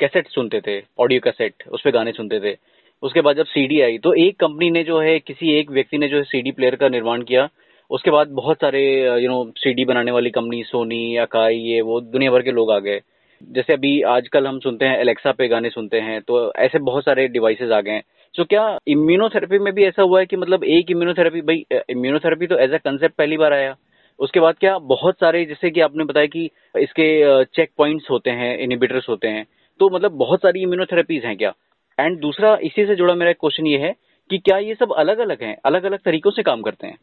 कैसेट 0.00 0.28
सुनते 0.28 0.60
थे 0.60 0.80
ऑडियो 0.98 1.20
कैसेट 1.20 1.68
उस 1.68 1.82
पर 1.84 1.90
गाने 1.90 2.12
सुनते 2.12 2.40
थे 2.40 2.56
उसके 3.02 3.20
बाद 3.20 3.36
जब 3.36 3.46
सीडी 3.46 3.80
आई 3.80 3.98
तो 3.98 4.12
एक 4.14 4.38
कंपनी 4.40 4.70
ने 4.70 4.82
जो 4.84 5.00
है 5.00 5.18
किसी 5.18 5.52
एक 5.52 5.70
व्यक्ति 5.70 5.98
ने 5.98 6.08
जो 6.08 6.16
है 6.16 6.22
सीडी 6.22 6.50
प्लेयर 6.52 6.76
का 6.76 6.88
निर्माण 6.88 7.22
किया 7.22 7.48
उसके 7.90 8.10
बाद 8.10 8.28
बहुत 8.30 8.56
सारे 8.56 8.82
यू 9.22 9.28
नो 9.30 9.44
सीडी 9.56 9.84
बनाने 9.84 10.10
वाली 10.10 10.30
कंपनी 10.30 10.62
सोनी 10.62 11.16
अकाई 11.16 11.56
ये 11.56 11.80
वो 11.80 12.00
दुनिया 12.00 12.30
भर 12.30 12.42
के 12.42 12.52
लोग 12.52 12.72
आ 12.72 12.78
गए। 12.78 13.00
जैसे 13.42 13.72
अभी 13.72 14.00
आजकल 14.02 14.46
हम 14.46 14.58
सुनते 14.58 14.84
हैं 14.84 14.98
एलेक्सा 14.98 15.32
पे 15.32 15.48
गाने 15.48 15.70
सुनते 15.70 16.00
हैं 16.00 16.20
तो 16.22 16.52
ऐसे 16.54 16.78
बहुत 16.78 17.04
सारे 17.04 17.26
डिवाइसेज 17.28 17.72
आ 17.72 17.80
गए 17.80 17.90
हैं। 17.90 18.02
सो 18.34 18.44
क्या 18.44 18.64
इम्यूनोथेरेपी 18.86 19.58
में 19.58 19.72
भी 19.74 19.84
ऐसा 19.84 20.02
हुआ 20.02 20.20
है 20.20 20.26
कि 20.26 20.36
मतलब 20.36 20.64
एक 20.64 20.90
इम्यूनोथेरेपी 20.90 21.40
भाई 21.40 21.64
इम्यूनोथेरेपी 21.90 22.46
तो 22.46 22.58
एज 22.58 22.72
अ 22.72 22.78
कंसेप्ट 22.78 23.14
पहली 23.16 23.36
बार 23.36 23.52
आया। 23.52 23.74
उसके 24.18 24.40
बाद 24.40 24.54
क्या 24.60 24.76
बहुत 24.78 25.14
सारे 25.14 25.44
जैसे 25.44 25.70
कि 25.70 25.80
आपने 25.80 26.04
बताया 26.04 26.26
कि 26.26 26.44
इसके 26.78 27.44
चेक 27.46 27.70
पॉइंट्स 27.78 28.10
होते 28.10 28.30
हैं 28.32 28.56
इनिबिटर्स 28.58 29.08
होते 29.08 29.28
हैं 29.28 29.46
तो 29.80 29.88
मतलब 29.90 30.12
बहुत 30.18 30.40
सारी 30.40 30.62
इम्यूनोथेरेपीज 30.62 31.24
हैं 31.24 31.36
क्या? 31.36 31.52
एंड 31.98 32.18
दूसरा 32.20 32.54
इसी 32.62 32.86
से 32.86 32.94
जुड़ा 32.96 33.14
मेरा 33.14 33.32
क्वेश्चन 33.32 33.66
ये 33.66 33.78
है 33.78 33.94
कि 34.30 34.38
क्या 34.38 34.58
ये 34.58 34.74
सब 34.74 34.92
अलग 34.92 35.18
अलग 35.18 35.42
हैं? 35.42 35.56
अलग 35.64 35.84
अलग 35.84 35.98
तरीकों 35.98 36.30
से 36.30 36.42
काम 36.42 36.62
करते 36.62 36.86
हैं। 36.86 36.98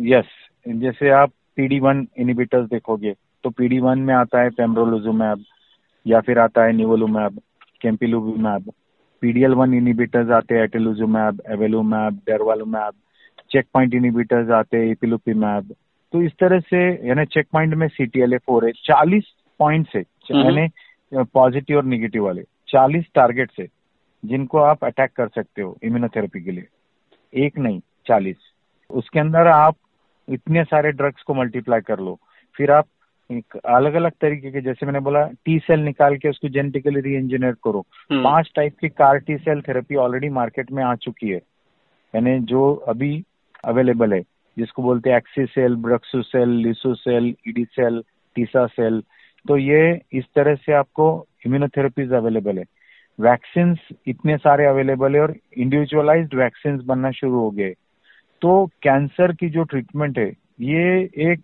यस 0.00 0.24
yes, 0.24 0.80
जैसे 0.82 1.10
आप 1.12 1.32
पीडी 1.56 1.80
वन 1.80 2.06
इनिबिटर्स 2.18 2.68
देखोगे 2.68 3.14
तो 3.44 3.50
पीडी 3.50 3.78
वन 3.78 3.98
में 3.98 4.14
आता 4.14 4.42
है 4.42 4.50
पेम्ब्रोलोजुमैब 4.50 5.44
या 6.06 6.20
फिर 6.20 6.38
आता 6.38 6.64
है 6.64 6.72
निवोलुमैब 6.72 7.40
कैम्पिलुमैब 7.80 8.72
पीडीएल 9.22 9.54
वन 9.54 9.74
इनिबिटर्स 9.74 10.30
आते 10.30 10.54
हैं 10.54 10.62
atezolizumab 10.62 11.42
avelumab 11.50 12.14
durvalumab 12.26 12.92
check 13.50 13.66
point 13.74 13.94
inhibitors 13.94 14.50
आते 14.50 14.76
हैं 14.76 14.90
इपिलुपिमैब 14.90 15.74
तो 16.12 16.22
इस 16.22 16.32
तरह 16.40 16.60
से 16.60 17.08
यानी 17.08 17.24
चेक 17.24 17.46
पॉइंट 17.52 17.74
में 17.74 17.88
C 17.88 18.06
T 18.06 18.20
L 18.20 18.34
A 18.34 18.38
four 18.38 18.66
है 18.66 18.72
चालीस 18.72 19.24
पॉइंट 19.58 19.88
है 19.96 20.00
यानी 20.00 20.68
पॉजिटिव 21.34 21.76
और 21.76 21.84
निगेटिव 21.84 22.24
वाले 22.24 22.42
चालीस 22.68 23.04
टारगेट 23.14 23.50
है 23.60 23.66
जिनको 24.24 24.58
आप 24.58 24.84
अटैक 24.84 25.10
कर 25.16 25.28
सकते 25.28 25.62
हो 25.62 25.78
इम्यूनोथेरेपी 25.82 26.40
के 26.44 26.50
लिए। 26.50 26.66
एक 27.34 27.58
नहीं 27.58 27.80
चालीस। 28.06 28.36
उसके 28.90 29.20
अंदर 29.20 29.46
आप 29.46 29.76
इतने 30.28 30.64
सारे 30.64 30.92
ड्रग्स 30.92 31.22
को 31.22 31.34
मल्टीप्लाई 31.34 31.80
कर 31.80 32.00
लो 32.00 32.18
फिर 32.56 32.70
आप 32.70 32.86
अलग 33.66 33.94
अलग 33.94 34.12
तरीके 34.20 34.50
के 34.50 34.60
जैसे 34.60 34.86
मैंने 34.86 35.00
बोला 35.00 35.24
टी 35.44 35.58
सेल 35.58 35.80
निकाल 35.80 36.16
के 36.16 36.28
उसको 36.28 36.48
जेनेटिकली 36.48 37.00
री 37.00 37.14
इंजीनियर 37.16 37.52
करो। 37.64 37.84
हम्म। 38.10 38.22
पाँच 38.24 38.50
टाइप 38.56 38.76
की 38.80 38.88
CAR 38.88 39.18
T 39.18 39.36
cell 39.38 39.60
therapy 39.60 39.96
already 39.96 40.28
market 40.30 40.72
में 40.72 40.82
आ 40.84 40.94
चुकी 40.96 41.28
है। 41.28 41.40
यानी 42.14 42.38
जो 42.46 42.72
अभी 42.88 43.22
अवेलेबल 43.64 44.12
है 44.14 44.20
जिसको 44.56 44.82
बोलते 44.82 45.10
हैं 45.10 45.16
axi 45.16 45.44
cel 45.46 45.74
brexu 45.82 46.22
cel 46.22 46.48
liso 46.62 46.94
cel 46.94 47.34
ide 47.48 47.64
cel 47.66 48.02
tisa 48.36 48.66
cel 48.66 49.02
तो 49.46 49.56
ये 49.56 50.00
इस 50.12 50.24
तरह 50.36 50.54
से 50.56 50.72
आपको 50.72 51.06
इम्यूनोथेरेपीज 51.46 52.12
अवेलेबल 52.12 52.58
है। 52.58 52.64
वैक्सीन 53.18 53.76
इतने 54.06 54.36
सारे 54.38 54.66
अवेलेबल 54.66 55.14
है 55.14 55.20
और 55.20 55.34
इंडिविजुअलाइज्ड 55.56 56.34
वैक्सीन 56.34 56.80
बनना 56.86 57.10
शुरू 57.10 57.38
हो 57.38 57.50
गए। 57.50 57.72
तो 58.42 58.66
कैंसर 58.82 59.32
की 59.32 59.48
जो 59.50 59.62
ट्रीटमेंट 59.64 60.18
है 60.18 60.28
ये 60.60 61.00
एक 61.30 61.40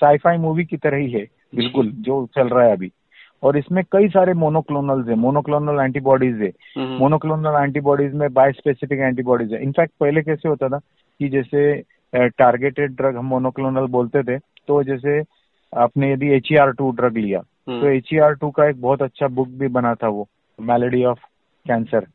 साईफाई 0.00 0.36
मूवी 0.36 0.64
की 0.64 0.76
तरह 0.76 0.96
ही 0.96 1.10
है 1.10 1.26
बिल्कुल 1.54 1.90
जो 2.00 2.24
चल 2.34 2.48
रहा 2.48 2.64
है 2.64 2.72
अभी। 2.72 2.90
और 3.42 3.56
इसमें 3.56 3.82
कई 3.92 4.08
सारे 4.08 4.32
मोनोक्लोनल्स 4.34 5.08
है 5.08 5.14
मोनोक्लोनल 5.14 5.80
एंटीबॉडीज 5.80 6.40
है। 6.42 6.52
मोनोक्लोनल 6.98 7.62
एंटीबॉडीज 7.62 8.14
में 8.14 8.32
बाय 8.32 8.52
स्पेसिफिक 8.52 9.00
एंटीबॉडीज 9.00 9.52
है 9.52 9.62
इनफैक्ट 9.62 9.92
पहले 10.00 10.22
कैसे 10.22 10.48
होता 10.48 10.68
था 10.68 10.78
कि 10.78 11.28
जैसे 11.28 11.82
टारगेटेड 12.12 12.96
ड्रग 12.96 13.16
हम 13.16 13.26
मोनोक्लोनल 13.26 13.86
बोलते 13.86 14.22
थे 14.22 14.38
तो 14.38 14.82
जैसे 14.82 15.22
आपने 15.74 16.12
यदि 16.12 16.28
एच 16.28 16.48
टू 16.78 16.90
ड्रग 16.90 17.16
लिया 17.16 17.42
हम्म। 17.68 17.80
तो 17.80 17.88
एच 17.88 18.38
टू 18.40 18.50
का 18.50 18.68
एक 18.68 18.80
बहुत 18.80 19.02
अच्छा 19.02 19.28
बुक 19.28 19.48
भी 19.48 19.68
बना 19.68 19.94
था 19.94 20.08
वो 20.08 20.28
मेलेडी 20.58 21.04
ऑफ़ 21.04 21.18
कैंसर 21.66 22.06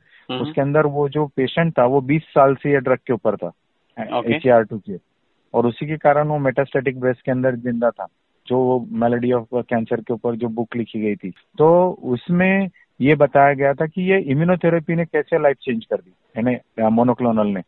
उसके 0.41 0.61
अंदर 0.61 0.85
वो 0.85 1.09
जो 1.09 1.25
पेशेंट 1.27 1.73
था 1.79 1.85
वो 1.85 2.01
20 2.01 2.21
साल 2.23 2.55
से 2.55 2.71
ये 2.71 2.79
ड्रग 2.79 2.99
के 3.07 3.13
ऊपर 3.13 3.35
था 3.35 3.51
एच 3.97 4.47
टू 4.69 4.77
के। 4.77 5.12
और 5.53 5.67
उसी 5.67 5.87
के 5.87 5.97
कारण 5.97 6.27
वो 6.27 6.37
मेटास्टेटिक 6.39 6.99
ब्रेस्ट 6.99 7.21
के 7.21 7.31
अंदर 7.31 7.55
ज़िंदा 7.57 7.89
था 7.89 8.07
जो 8.47 8.57
वो 8.59 8.79
मेलोडी 9.01 9.31
ऑफ़ 9.31 9.55
कैंसर 9.63 10.01
के 10.01 10.13
ऊपर 10.13 10.35
जो 10.35 10.47
बुक 10.49 10.75
लिखी 10.75 11.01
गई 11.01 11.15
थी। 11.15 11.29
तो 11.57 11.89
उसमें 12.13 12.69
ये 12.99 13.15
बताया 13.15 13.53
गया 13.53 13.73
था 13.73 13.85
कि 13.87 14.01
ये 14.11 14.19
इम्यूनोथेरेपी 14.31 14.95
ने 14.95 15.05
कैसे 15.05 15.41
लाइफ 15.41 15.57
चेंज 15.61 15.85
कर 15.85 15.97
दी 15.97 16.11
यानी 16.35 16.89
मोनोक्लोनल 16.91 17.47
ने। 17.47 17.61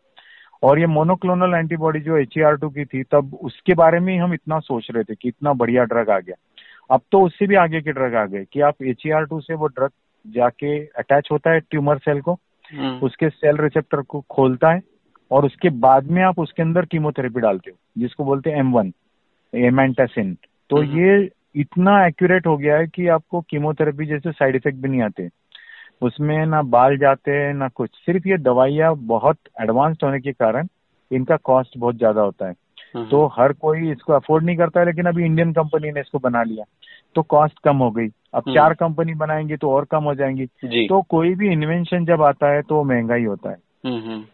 और 0.63 0.79
ये 0.79 0.85
मोनोक्लोनल 0.87 1.53
एंटीबॉडी 1.55 1.99
जो 1.99 2.17
एच 2.17 2.37
टू 2.61 2.69
की 2.69 2.85
थी 2.85 3.03
तब 3.03 3.33
उसके 3.43 3.73
बारे 3.75 3.99
में 3.99 4.17
हम 4.19 4.33
इतना 4.33 4.59
सोच 4.61 4.87
रहे 4.91 5.03
थे 5.03 5.15
कि 5.15 5.27
इतना 5.29 5.53
बढ़िया 5.53 5.83
ड्रग 5.83 6.09
आ 6.09 6.19
गया। 6.19 6.35
अब 6.89 7.01
तो 7.11 7.21
उससे 7.21 7.47
भी 7.47 7.55
आगे 7.55 7.81
के 7.81 7.91
ड्रग 7.91 8.15
आ 8.15 8.25
गए 8.25 8.45
कि 8.53 8.61
आप 8.61 8.83
एच 8.83 9.03
टू 9.29 9.39
से 9.41 9.53
वो 9.53 9.67
ड्रग 9.67 9.91
जाके 10.25 10.77
अटैच 10.99 11.27
होता 11.31 11.51
है 11.51 11.59
ट्यूमर 11.61 11.97
सेल 11.97 12.21
को 12.21 12.33
हम्म। 12.71 13.05
उसके 13.05 13.29
सेल 13.29 13.57
रिसेप्टर 13.57 14.01
को 14.01 14.23
खोलता 14.29 14.71
है 14.71 14.81
और 15.32 15.46
उसके 15.46 15.70
बाद 15.70 16.12
में 16.12 16.22
आप 16.24 16.39
उसके 16.39 16.62
अंदर 16.62 16.86
कीमोथेरेपी 16.86 17.41
डालते 17.41 17.72
हो 17.72 17.77
जिसको 17.98 18.25
बोलते 18.25 18.50
हैं 18.50 18.58
एम 18.58 18.72
वन 18.72 18.91
एमेंटासिन 19.53 20.38
तो 20.70 20.82
हम्म। 20.82 21.00
ये 21.00 21.29
इतना 21.55 22.05
एक्यूरेट 22.08 22.48
हो 22.48 22.58
गया 22.58 22.77
है 22.77 22.88
कि 22.88 23.08
आपको 23.08 23.41
कीमोथेरेपी 23.41 24.05
जैसे 24.05 24.32
साइड 24.32 24.55
इफ़ेक्ट 24.55 24.79
भी 24.79 24.89
नहीं 24.89 25.01
आते। 25.01 25.29
उसमें 26.01 26.46
ना 26.46 26.62
बाल 26.62 26.98
जाते 26.98 27.32
हैं 27.32 27.53
ना 27.53 27.67
कुछ। 27.67 27.89
सिर्फ़ 27.96 28.27
ये 28.27 28.38
दवाइयाँ 28.38 28.96
बहुत 28.98 29.38
एडवांस्ड 29.62 30.03
होने 30.03 30.20
के 30.20 30.32
कारण 30.32 30.67
इनका 31.12 31.36
कॉस्ट 31.36 31.77
बहुत 31.77 31.98
ज़्यादा 31.98 32.22
होता 32.22 32.48
है। 32.48 32.53
हम्म। 32.96 33.10
तो 33.10 33.25
हर 33.27 33.53
कोई 33.53 33.91
इसको 33.91 34.13
अफोर्ड 34.13 34.46
नहीं 34.46 34.58
करता 34.58 34.79
है 34.79 34.86
लेकिन 34.86 35.05
अभी 35.05 35.25
इंडियन 35.25 35.53
कंपनी 35.53 35.91
ने 35.91 36.00
इसको 36.00 36.20
बना 36.20 36.44
लिया। 36.44 36.65
तो 37.15 37.22
कॉस्ट 37.22 37.60
कम 37.60 37.77
हो 37.77 37.91
गई। 37.91 38.08
अब 38.08 38.44
हम्म। 38.48 38.55
चार 38.55 38.74
कंपनी 38.74 39.13
बनाएँगी 39.13 39.55
तो 39.55 39.72
और 39.72 39.86
कम 39.86 40.03
हो 40.03 40.15
जाएँगी। 40.15 40.46
तो 40.88 41.01
कोई 41.01 41.36
भी 41.36 41.51
इन्वेंशन 41.51 42.05
जब 42.05 42.22
आता 42.22 42.51
है 42.53 42.62
तो 42.62 42.84
महँगा 42.84 43.15
ही 43.15 43.24
होता 43.24 43.50
है। 43.50 43.58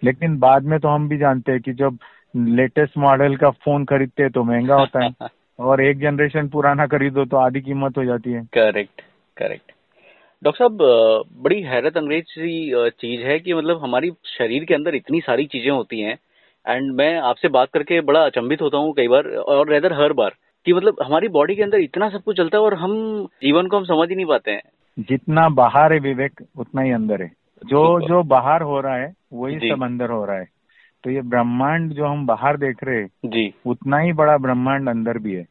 लेकिन 0.04 0.40
बाद 0.40 0.64
में 0.64 0.80
तो 0.80 0.88
हम 0.88 1.10
भी 1.10 1.18
जानते 1.18 1.52
हैं 1.52 1.62
कि 1.62 1.74
जब 1.74 1.98
लेटेस्ट 2.38 2.98
मॉडल 2.98 3.36
का 3.36 3.50
फ़ोन 3.50 3.86
खरीदते 3.86 4.24
हैं 4.24 4.32
तो 4.32 4.44
महँगा 4.44 4.76
होता 4.76 5.06
है। 5.06 5.12
और 5.60 5.82
एक 5.82 6.00
जनरेशन 6.00 6.48
पुराना 6.48 6.88
खरीदो 6.88 7.26
तो 7.26 7.38
आधी 7.38 7.62
कीमत 7.62 7.98
हो 7.98 8.06
जाती 8.06 8.32
है। 8.32 8.42
करेक्ट 8.42 9.02
करेक्ट 9.38 9.72
डॉक्टर 10.44 10.58
साहब 10.58 10.78
बड़ी 11.42 11.62
हैरत 11.62 11.98
अंग्रेज़ 11.98 12.26
सी 12.26 12.90
चीज़ 12.90 13.22
है 13.22 13.40
कि 13.40 13.54
मतलब 13.54 13.84
हमारी 13.84 14.12
शरीर 14.26 14.66
के 14.66 14.74
अंदर 14.74 14.96
इतनी 14.96 15.22
सारी 15.22 15.46
चीज़ें 15.46 15.72
होती 15.72 16.02
हैं। 16.02 16.18
एंड 16.68 16.94
मैं 16.94 17.20
आपसे 17.20 17.48
बात 17.48 17.70
करके 17.74 18.02
बड़ा 18.02 18.20
अचंभित 18.26 18.62
होता 18.62 18.78
हूँ 18.78 18.94
कई 18.94 19.08
बार 19.08 19.24
और 19.24 19.70
रेदर 19.70 19.94
हर 19.94 20.14
बार 20.14 20.36
कि 20.66 20.74
मतलब 20.74 20.96
हमारी 21.04 21.28
बॉडी 21.28 21.56
के 21.56 21.64
अंदर 21.64 21.80
इतना 21.80 22.10
सब 22.10 22.24
कुछ 22.24 22.38
चलता 22.38 22.58
है 22.58 22.64
और 22.64 22.74
हम 22.74 23.26
जीवन 23.26 23.68
को 23.68 23.78
हम 23.78 23.84
समझ 23.84 24.10
ही 24.10 24.16
नहीं 24.16 24.26
पाते 24.26 24.52
हैं। 24.52 24.62
जितना 25.00 25.50
बाहर 25.50 25.94
है 25.94 26.00
विवेक 26.00 26.32
उतना 26.58 26.82
ही 26.82 26.92
अंदर 26.92 27.22
है। 27.22 27.32
जो 27.66 27.84
जो 28.08 28.24
बाहर 28.24 28.62
हो 28.62 28.80
रहा 28.82 28.96
है 28.96 29.14
वही 29.34 29.70
सब 29.70 29.84
अंदर 29.84 30.12
हो 30.12 30.26
रहा 30.26 30.38
है 30.38 30.48
तो 31.04 31.10
ये 31.10 31.22
ब्रह्मांड 31.30 31.94
जो 31.94 32.06
हम 32.06 32.26
बाहर 32.26 32.58
देख 32.58 32.84
रहे 32.84 33.02
हैं 33.02 33.10
जी 33.26 33.54
उतना 33.66 33.98
ही 33.98 34.14
बड़ा 34.14 34.38
ब्रह्मांड 34.38 34.90
अंदर 34.90 35.18
भी 35.18 35.34
है 35.34 35.46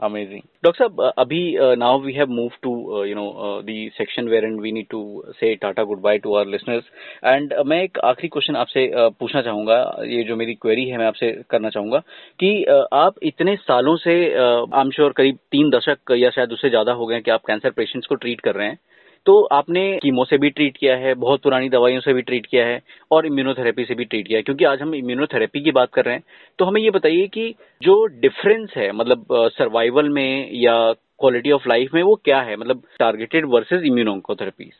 Amazing. 0.00 0.42
Dr. 0.62 0.84
Saab, 0.84 0.98
uh, 0.98 1.12
abhi, 1.16 1.58
uh, 1.58 1.74
now 1.74 1.96
we 1.96 2.12
have 2.14 2.28
moved 2.28 2.56
to, 2.62 2.96
uh, 2.96 3.02
you 3.02 3.14
know, 3.14 3.30
uh, 3.32 3.62
the 3.62 3.90
section 3.96 4.26
wherein 4.26 4.60
we 4.60 4.70
need 4.70 4.90
to 4.90 5.24
say 5.40 5.56
tata 5.56 5.86
goodbye 5.86 6.18
to 6.18 6.34
our 6.34 6.44
listeners. 6.44 6.84
And 7.22 7.52
uh, 7.52 7.64
मैं 7.64 7.82
एक 7.82 7.98
आखिरी 8.04 8.28
क्वेश्चन 8.28 8.56
आपसे 8.56 8.86
uh, 8.94 9.10
पूछना 9.20 9.42
चाहूँगा 9.42 9.78
ये 10.06 10.22
जो 10.22 10.36
मेरी 10.36 10.54
query 10.54 10.84
है 10.88 10.98
मैं 10.98 11.06
आपसे 11.06 11.30
करना 11.50 11.70
चाहूँगा 11.70 11.98
कि 12.40 12.50
uh, 12.68 12.82
आप 12.92 13.14
इतने 13.22 13.56
सालों 13.56 13.96
से 13.96 14.18
आई 14.34 14.80
एम 14.80 14.90
श्योर 14.90 15.12
करीब 15.12 15.38
तीन 15.52 15.70
दशक 15.70 16.12
या 16.16 16.30
शायद 16.30 16.52
उससे 16.52 16.68
ज़्यादा 16.68 16.92
हो 16.92 17.06
गए 17.06 17.20
कि 17.20 17.30
आप 17.30 17.46
कैंसर 17.46 17.70
पेशेंट्स 17.70 18.06
को 18.06 18.14
ट्रीट 18.14 18.40
कर 18.40 18.54
रहे 18.54 18.68
हैं 18.68 18.78
तो 19.26 19.40
आपने 19.52 19.80
कीमो 20.02 20.24
से 20.24 20.38
भी 20.38 20.50
ट्रीट 20.50 20.76
किया 20.76 20.96
है, 20.96 21.14
बहुत 21.14 21.42
पुरानी 21.42 21.68
दवाइयों 21.68 22.00
से 22.00 22.12
भी 22.12 22.22
ट्रीट 22.22 22.46
किया 22.46 22.66
है 22.66 22.80
और 23.10 23.26
इम्यूनोथेरेपी 23.26 23.84
से 23.84 23.94
भी 23.94 24.04
ट्रीट 24.04 24.26
किया 24.28 24.38
है। 24.38 24.42
क्योंकि 24.42 24.64
आज 24.64 24.82
हम 24.82 24.94
इम्यूनोथेरेपी 24.94 25.62
की 25.64 25.70
बात 25.70 25.88
कर 25.94 26.04
रहे 26.04 26.14
हैं 26.14 26.22
तो 26.58 26.64
हमें 26.64 26.80
ये 26.80 26.90
बताइए 26.90 27.26
कि 27.26 27.54
जो 27.82 28.04
डिफरेंस 28.20 28.74
है 28.76 28.90
मतलब 28.92 29.26
सर्वाइवल 29.32 30.08
में 30.08 30.50
या 30.52 30.76
क्वालिटी 30.92 31.50
ऑफ़ 31.50 31.68
लाइफ 31.68 31.94
में 31.94 32.02
वो 32.02 32.14
क्या 32.24 32.40
है? 32.40 32.56
मतलब 32.56 32.82
टारगेटेड 32.98 33.46
वर्सेज 33.46 33.84
इम्यूनोथेरेपी 33.84 34.70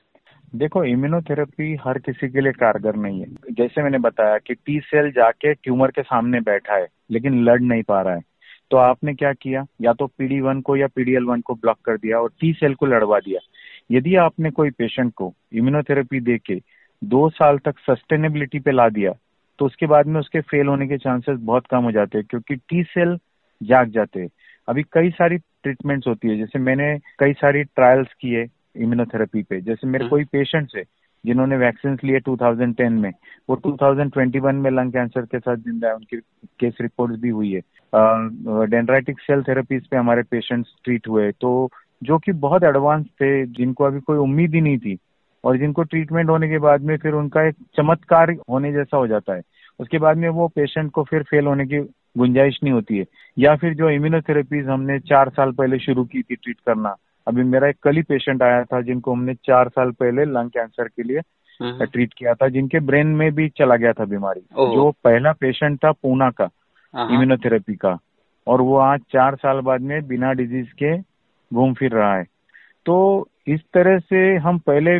देखो 0.54 0.84
इम्यूनोथेरेपी 0.84 1.74
हर 1.84 1.98
किसी 1.98 2.28
के 2.28 2.40
लिए 2.40 2.52
कारगर 2.52 2.96
नहीं 2.96 3.20
है। 3.20 3.26
जैसे 3.50 3.82
मैंने 3.82 3.98
बताया 3.98 4.38
कि 4.38 4.54
टी 4.54 4.80
सेल 4.80 5.10
जाके 5.10 5.54
ट्यूमर 5.54 5.90
के 5.90 6.02
सामने 6.02 6.40
बैठा 6.40 6.74
है, 6.74 6.86
लेकिन 7.10 7.42
लड़ 7.44 7.60
नहीं 7.60 7.82
पा 7.82 8.00
रहा 8.02 8.14
है। 8.14 8.20
तो 8.70 8.76
आपने 8.76 9.14
क्या 9.14 9.32
किया? 9.32 9.64
या 9.82 9.92
तो 9.92 10.06
पीडी 10.06 10.40
वन 10.40 10.60
को 10.60 10.76
या 10.76 10.86
पीडीएल 10.86 11.24
वन 11.24 11.40
को 11.40 11.54
ब्लॉक 11.54 11.78
कर 11.84 11.96
दिया 11.96 12.18
और 12.18 12.30
टी 12.40 12.52
सेल 12.52 12.74
को 12.74 12.86
लड़वा 12.86 13.18
दिया। 13.18 13.40
यदि 13.90 14.14
आपने 14.16 14.50
कोई 14.50 14.70
पेशेंट 14.70 15.12
को 15.14 15.34
इम्यूनोथेरेपी 15.52 16.20
दे 16.20 16.38
के 16.38 16.60
दो 17.04 17.28
साल 17.28 17.58
तक 17.58 17.78
सस्टेनेबिलिटी 17.78 18.58
पे 18.58 18.72
ला 18.72 18.88
दिया 18.88 19.12
तो 19.58 19.66
उसके 19.66 19.86
बाद 19.86 20.06
में 20.06 20.20
उसके 20.20 20.40
फेल 20.40 20.66
होने 20.66 20.86
के 20.86 20.98
चांसेस 20.98 21.38
बहुत 21.40 21.66
कम 21.66 21.84
हो 21.84 21.92
जाते 21.92 22.18
हैं 22.18 22.26
क्योंकि 22.30 22.56
टी 22.56 22.82
सेल 22.82 23.18
जाग 23.62 23.90
जाते 23.90 24.20
हैं। 24.20 24.28
अभी 24.68 24.82
कई 24.82 25.10
सारी 25.10 25.36
ट्रीटमेंट्स 25.36 26.06
होती 26.06 26.28
है 26.28 26.36
जैसे 26.36 26.58
मैंने 26.58 26.98
कई 27.18 27.32
सारी 27.32 27.64
ट्रायल्स 27.64 28.08
किए 28.20 28.42
इम्यूनोथेरेपी 28.76 29.42
पे। 29.42 29.60
जैसे 29.60 29.86
मेरे 29.86 30.04
हम्म। 30.04 30.10
कोई 30.10 30.24
पेशेंट्स 30.24 30.74
है 30.76 30.82
जिन्होंने 31.24 31.56
वैक्सीन 31.56 31.98
लिए 32.04 32.20
2010 32.20 32.90
में 32.90 33.12
वो 33.48 33.56
2021 33.56 34.52
में 34.52 34.70
लंग 34.70 34.92
कैंसर 34.92 35.20
के 35.20 35.38
साथ 35.38 35.56
ज़िंदा 35.56 35.88
है 35.88 35.94
उनकी 35.94 36.16
केस 36.60 36.74
रिपोर्ट 36.80 37.12
भी 37.12 37.28
हुई 37.28 37.52
है। 37.52 37.60
डेंड्राइटिक 38.66 39.20
सेल 39.20 39.42
थेरेपीज 39.42 39.86
पे 39.86 39.96
हमारे 39.96 40.22
पेशेंट्स 40.22 40.70
ट्रीट 40.84 41.08
हुए 41.08 41.30
तो 41.32 41.70
जो 42.02 42.18
कि 42.18 42.32
बहुत 42.32 42.64
एडवांस 42.64 43.06
थे 43.06 43.46
जिनको 43.46 43.84
अभी 43.84 44.00
कोई 44.00 44.18
उम्मीद 44.18 44.54
ही 44.54 44.60
नहीं 44.60 44.78
थी। 44.78 44.98
और 45.44 45.56
जिनको 45.56 45.82
ट्रीटमेंट 45.82 46.30
होने 46.30 46.48
के 46.48 46.58
बाद 46.58 46.80
में 46.80 46.96
फिर 46.96 47.12
उनका 47.12 47.42
एक 47.42 47.54
चमत्कार 47.76 48.36
होने 48.50 48.72
जैसा 48.72 48.96
हो 48.96 49.06
जाता 49.06 49.34
है। 49.34 49.42
उसके 49.80 49.98
बाद 49.98 50.16
में 50.16 50.28
वो 50.28 50.48
पेशेंट 50.48 50.90
को 50.90 51.04
फिर 51.04 51.22
फेल 51.22 51.46
होने 51.46 51.66
की 51.66 51.78
गुंजाइश 52.18 52.58
नहीं 52.64 52.72
होती 52.72 52.98
है। 52.98 53.04
या 53.38 53.56
फिर 53.56 53.74
जो 53.74 53.90
इम्यूनोथेरेपीज 53.90 54.66
हमने 54.66 54.98
चार 54.98 55.28
साल 55.28 55.52
पहले 55.52 55.78
शुरू 55.78 56.04
की 56.04 56.22
थी 56.22 56.34
ट्रीट 56.34 56.56
करना। 56.66 56.96
अभी 57.28 57.42
मेरा 57.42 57.68
एक 57.68 57.76
कल 57.82 57.96
ही 57.96 58.02
पेशेंट 58.02 58.42
आया 58.42 58.64
था 58.64 58.80
जिनको 58.80 59.12
हमने 59.12 59.34
चार 59.34 59.68
साल 59.68 59.90
पहले 59.90 60.24
लंग 60.24 60.50
कैंसर 60.50 60.88
के 60.88 61.02
लिए 61.02 61.20
ट्रीट 61.62 61.98
हम्म। 61.98 62.06
किया 62.16 62.34
था 62.34 62.48
जिनके 62.48 62.80
ब्रेन 62.80 63.06
में 63.06 63.32
भी 63.32 63.48
चला 63.48 63.76
गया 63.76 63.92
था 63.92 64.04
बीमारी। 64.04 64.40
जो 64.40 64.90
पहला 65.04 65.32
पेशेंट 65.32 65.78
था 65.84 65.92
पूना 65.92 66.30
का 66.30 66.44
इम्यूनोथेरेपी 67.10 67.74
का। 67.74 67.98
और 68.46 68.60
वो 68.60 68.76
आज 68.76 69.00
चार 69.00 69.34
साल 69.34 69.60
बाद 69.60 69.80
में 69.80 70.06
बिना 70.06 70.32
डिज़ीज़ 70.32 70.66
के 70.66 71.15
घूम 71.50 71.74
फिर 71.74 71.92
रहा 71.92 72.16
है। 72.16 72.24
तो 72.86 73.28
इस 73.48 73.60
तरह 73.74 73.98
से 73.98 74.34
हम 74.36 74.58
पहले 74.58 74.96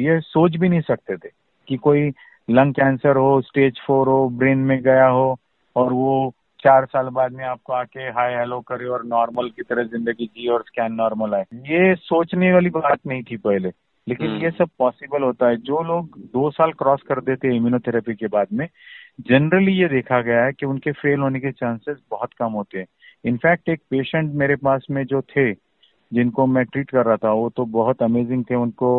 ये 0.00 0.18
सोच 0.20 0.56
भी 0.56 0.68
नहीं 0.68 0.80
सकते 0.80 1.16
थे 1.16 1.28
कि 1.68 1.76
कोई 1.76 2.10
लंग 2.48 2.74
कैंसर 2.74 3.16
हो 3.16 3.40
स्टेज 3.40 3.80
फोर 3.86 4.08
हो 4.08 4.28
ब्रेन 4.28 4.58
में 4.58 4.80
गया 4.82 5.06
हो 5.06 5.36
और 5.76 5.92
वो 5.92 6.34
चार 6.60 6.84
साल 6.84 7.08
बाद 7.08 7.32
में 7.32 7.44
आपको 7.44 7.72
आके 7.72 8.00
हाय 8.10 8.34
हेलो 8.36 8.60
करे 8.60 8.86
और 8.86 9.04
नॉर्मल 9.04 9.48
की 9.48 9.62
तरह 9.62 9.82
ज़िंदगी 9.82 10.26
जी 10.26 10.48
और 10.48 10.64
स्कैन 10.66 10.92
नॉर्मल 10.92 11.34
आए। 11.34 11.44
ये 11.66 11.94
सोचने 11.94 12.52
वाली 12.52 12.70
बात 12.70 12.98
नहीं 13.06 13.22
थी 13.22 13.36
पहले 13.36 13.68
लेकिन 14.06 14.26
हम्म। 14.26 14.42
ये 14.42 14.50
सब 14.50 14.68
पॉसिबल 14.78 15.22
होता 15.22 15.48
है। 15.48 15.56
जो 15.56 15.82
लोग 15.82 16.18
दो 16.32 16.50
साल 16.50 16.72
क्रॉस 16.72 17.02
कर 17.02 17.20
देते 17.20 17.48
हैं 17.48 17.54
इम्यूनोथेरेपी 17.54 18.14
के 18.14 18.26
बाद 18.26 18.46
में 18.52 18.66
जनरली 19.20 19.72
ये 19.72 19.88
देखा 19.88 20.20
गया 20.20 20.44
है 20.44 20.52
कि 20.52 20.66
उनके 20.66 20.92
फेल 20.92 21.20
होने 21.20 21.40
के 21.40 21.52
चांसेस 21.52 21.96
बहुत 22.10 22.32
कम 22.32 22.52
होते 22.52 22.78
हैं। 22.78 22.86
इनफैक्ट 23.24 23.68
एक 23.68 23.80
पेशेंट 23.90 24.32
मेरे 24.34 24.56
पास 24.56 24.86
में 24.90 25.04
जो 25.04 25.20
थे 25.22 25.52
जिनको 26.12 26.46
मैं 26.46 26.64
ट्रीट 26.64 26.90
कर 26.90 27.04
रहा 27.06 27.16
था 27.16 27.32
वो 27.32 27.48
तो 27.56 27.64
बहुत 27.72 28.02
अमेजिंग 28.02 28.44
थे। 28.44 28.54
उनको 28.54 28.90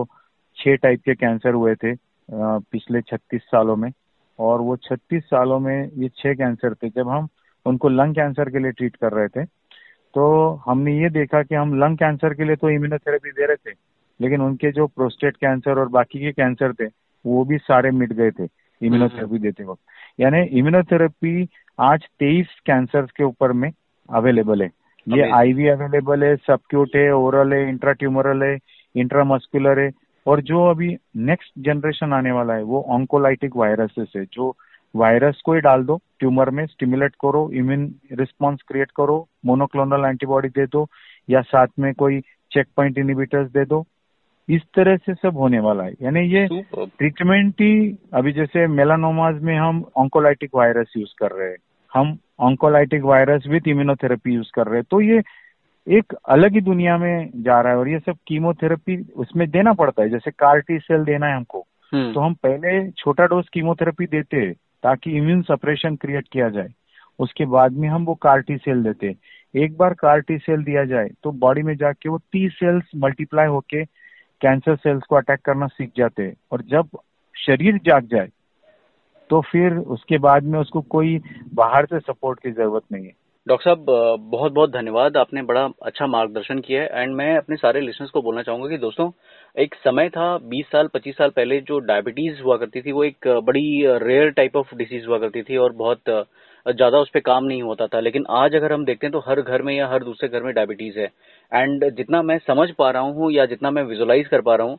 छह 0.57 0.75
टाइप 0.75 1.01
के 1.05 1.15
कैंसर 1.15 1.53
हुए 1.53 1.75
थे 1.75 1.95
पिछले 2.29 3.01
छत्तीस 3.01 3.41
सालों 3.43 3.75
में। 3.75 3.91
और 4.39 4.61
वो 4.61 4.75
छत्तीस 4.77 5.23
सालों 5.25 5.59
में 5.59 5.89
ये 5.93 6.09
छह 6.17 6.33
कैंसर 6.33 6.73
थे। 6.73 6.89
जब 6.89 7.09
हम 7.09 7.27
उनको 7.65 7.89
लंग 7.89 8.15
कैंसर 8.15 8.49
के 8.49 8.59
लिए 8.59 8.71
ट्रीट 8.71 8.95
कर 8.95 9.11
रहे 9.13 9.27
थे 9.27 9.45
तो 10.13 10.23
हमने 10.65 10.97
ये 10.97 11.09
देखा 11.09 11.41
कि 11.43 11.55
हम 11.55 11.73
लंग 11.79 11.97
कैंसर 11.97 12.33
के 12.33 12.43
लिए 12.43 12.55
तो 12.55 12.69
इम्यूनोथेरेपी 12.69 13.31
दे 13.31 13.45
रहे 13.45 13.71
थे 13.71 13.75
लेकिन 14.19 14.41
उनके 14.41 14.71
जो 14.71 14.85
प्रोस्टेट 14.87 15.35
कैंसर 15.37 15.79
और 15.79 15.87
बाकी 15.89 16.19
के 16.19 16.31
कैंसर 16.31 16.73
थे 16.73 16.85
वो 17.25 17.43
भी 17.45 17.57
सारे 17.57 17.91
मिट 17.91 18.13
गए 18.13 18.31
थे 18.31 18.43
इम्यूनोथेरेपी 18.43 19.25
हम्म। 19.25 19.43
देते 19.43 19.63
वक्त। 19.63 19.81
यानी 20.19 20.41
इम्यूनोथेरेपी 20.59 21.47
आज 21.79 22.05
तेईस 22.19 22.59
कैंसर 22.65 23.05
के 23.17 23.23
ऊपर 23.23 23.51
में 23.53 23.71
अवेलेबल 24.09 24.61
है। 24.61 24.69
ये 25.09 25.29
आईवी 25.31 25.67
अवेलेबल 25.67 26.23
है 26.23 26.35
सबक्यूट 26.35 26.95
है 26.95 27.09
ओरल 27.15 27.53
है 27.53 27.67
इंट्रा 27.69 27.91
ट्यूमरल 27.91 28.43
है 28.43 28.57
इंट्रामस्कुलर 28.95 29.79
है 29.79 29.91
और 30.27 30.41
जो 30.41 30.65
अभी 30.65 30.95
नेक्स्ट 31.17 31.51
जनरेशन 31.59 32.13
आने 32.13 32.31
वाला 32.31 32.53
है 32.53 32.63
वो 32.63 32.81
ऑन्कोलाइटिक 32.89 33.55
वायरसेस 33.55 34.11
है। 34.15 34.25
जो 34.33 34.55
वायरस 34.95 35.41
को 35.45 35.53
ही 35.53 35.59
डाल 35.61 35.83
दो 35.83 35.99
ट्यूमर 36.19 36.49
में 36.49 36.65
स्टिमुलेट 36.65 37.15
करो 37.21 37.49
इम्यून 37.53 37.93
रिस्पॉन्स 38.11 38.61
क्रिएट 38.67 38.91
करो 38.91 39.27
मोनोक्लोनल 39.45 40.05
एंटीबॉडी 40.05 40.49
दे 40.49 40.65
दो 40.65 40.87
या 41.29 41.41
साथ 41.41 41.67
में 41.79 41.93
कोई 41.93 42.19
चेक 42.51 42.67
पॉइंट 42.77 42.97
इनिबिटर्स 42.97 43.51
दे 43.51 43.65
दो। 43.65 43.85
इस 44.49 44.61
तरह 44.75 44.97
से 44.97 45.13
सब 45.13 45.37
होने 45.37 45.59
वाला 45.59 45.83
है। 45.83 45.93
यानी 46.01 46.19
ये 46.19 46.47
ट्रीटमेंट 46.75 47.53
ही 47.61 47.97
अभी 48.13 48.31
जैसे 48.31 48.67
मेलानोमाज 48.67 49.41
में 49.41 49.55
हम 49.57 49.83
ऑन्कोलाइटिक 49.97 50.49
वायरस 50.55 50.93
यूज़ 50.97 51.13
कर 51.17 51.31
रहे 51.31 51.49
हैं। 51.49 51.57
हम 51.93 52.17
oncolytic 52.39 53.03
virus 53.03 53.47
with 53.47 53.67
immunotherapy 53.67 54.33
use 54.33 54.51
कर 54.55 54.67
रहे 54.67 54.75
हैं। 54.75 54.85
तो 54.91 55.01
ये 55.01 55.21
एक 55.87 56.13
अलग 56.29 56.53
ही 56.53 56.61
दुनिया 56.61 56.97
में 56.97 57.29
जा 57.35 57.59
रहा 57.61 57.71
है 57.71 57.79
और 57.79 57.89
ये 57.89 57.99
सब 57.99 58.17
कीमोथेरेपी 58.27 58.97
उसमें 59.15 59.49
देना 59.49 59.73
पड़ता 59.73 60.03
है। 60.03 60.09
जैसे 60.09 60.31
कार्टी 60.31 60.77
सेल 60.79 61.03
देना 61.03 61.27
है 61.27 61.35
हमको 61.35 61.65
हम्म। 61.93 62.13
तो 62.13 62.19
हम 62.19 62.33
पहले 62.33 62.89
छोटा 62.91 63.25
डोज 63.25 63.49
कीमोथेरेपी 63.53 64.05
देते 64.05 64.37
हैं 64.37 64.53
ताकि 64.83 65.11
इम्यून 65.17 65.41
सप्रेशन 65.41 65.95
क्रिएट 65.95 66.27
किया 66.31 66.49
जाए। 66.49 66.69
उसके 67.19 67.45
बाद 67.45 67.71
में 67.71 67.87
हम 67.89 68.05
वो 68.05 68.13
कार्टी 68.15 68.57
सेल 68.57 68.83
देते 68.83 69.07
हैं। 69.07 69.15
एक 69.55 69.77
बार 69.77 69.93
कार्टी 69.93 70.37
सेल 70.37 70.63
दिया 70.63 70.83
जाए 70.85 71.09
तो 71.23 71.31
बॉडी 71.31 71.61
में 71.61 71.75
जाके 71.75 72.09
वो 72.09 72.17
टी 72.31 72.47
सेल्स 72.49 72.91
मल्टीप्लाई 72.95 73.47
होके 73.47 73.83
कैंसर 74.41 74.75
सेल्स 74.75 75.03
को 75.03 75.15
अटैक 75.15 75.39
करना 75.39 75.67
सीख 75.67 75.91
जाते 75.97 76.23
हैं। 76.23 76.33
और 76.51 76.61
जब 76.61 76.89
शरीर 77.35 77.79
जाग 77.85 78.05
जाए 78.05 78.27
तो 79.29 79.41
फिर 79.51 79.77
उसके 79.95 80.17
बाद 80.19 80.43
में 80.43 80.59
उसको 80.59 80.81
कोई 80.89 81.17
बाहर 81.55 81.85
से 81.85 81.99
सपोर्ट 81.99 82.39
की 82.39 82.51
ज़रूरत 82.51 82.83
नहीं 82.91 83.05
है। 83.05 83.13
डॉक्टर 83.47 83.63
साहब 83.65 83.85
बहुत 84.31 84.51
बहुत 84.51 84.71
धन्यवाद। 84.71 85.17
आपने 85.17 85.41
बड़ा 85.41 85.61
अच्छा 85.83 86.07
मार्गदर्शन 86.07 86.59
किया 86.59 86.81
है। 86.81 87.01
एंड 87.01 87.15
मैं 87.15 87.35
अपने 87.37 87.55
सारे 87.55 87.81
लिसनर्स 87.81 88.11
को 88.11 88.21
बोलना 88.21 88.41
चाहूँगा 88.41 88.69
कि 88.69 88.77
दोस्तों, 88.77 89.09
एक 89.55 89.75
समय 89.75 90.09
था 90.09 90.37
20 90.49 90.65
साल 90.71 90.87
25 90.87 91.15
साल 91.17 91.29
पहले 91.29 91.59
जो 91.61 91.79
डायबिटीज़ 91.81 92.41
हुआ 92.41 92.57
करती 92.57 92.81
थी, 92.81 92.91
वो 92.91 93.03
एक 93.03 93.27
बड़ी 93.45 93.85
रेयर 94.03 94.29
टाइप 94.31 94.55
ऑफ़ 94.57 94.75
डिसीज 94.75 95.07
हुआ 95.07 95.17
करती 95.19 95.43
थी 95.43 95.57
और 95.57 95.73
बहुत 95.75 96.09
ज़्यादा 96.65 96.97
उस 96.97 97.09
पर 97.09 97.19
काम 97.21 97.43
नहीं 97.43 97.61
होता 97.63 97.87
था। 97.87 97.99
लेकिन 97.99 98.25
आज 98.37 98.55
अगर 98.55 98.73
हम 98.73 98.83
देखते 98.85 99.07
हैं 99.07 99.11
तो 99.11 99.19
हर 99.27 99.41
घर 99.41 99.61
में 99.61 99.73
या 99.75 99.87
हर 99.87 100.03
दूसरे 100.03 100.29
घर 100.29 100.43
में 100.43 100.53
डायबिटीज़ 100.53 100.99
है। 100.99 101.09
एंड 101.51 101.89
जितना 101.97 102.21
मैं 102.21 102.37
समझ 102.47 102.69
पा 102.79 102.89
रहा 102.91 103.01
हूँ 103.03 103.31
या 103.31 103.45
जितना 103.45 103.71
मैं 103.71 103.83
विजुलाइज 103.85 104.27
कर 104.27 104.41
पा 104.41 104.55
रहा 104.55 104.67
हूँ 104.67 104.77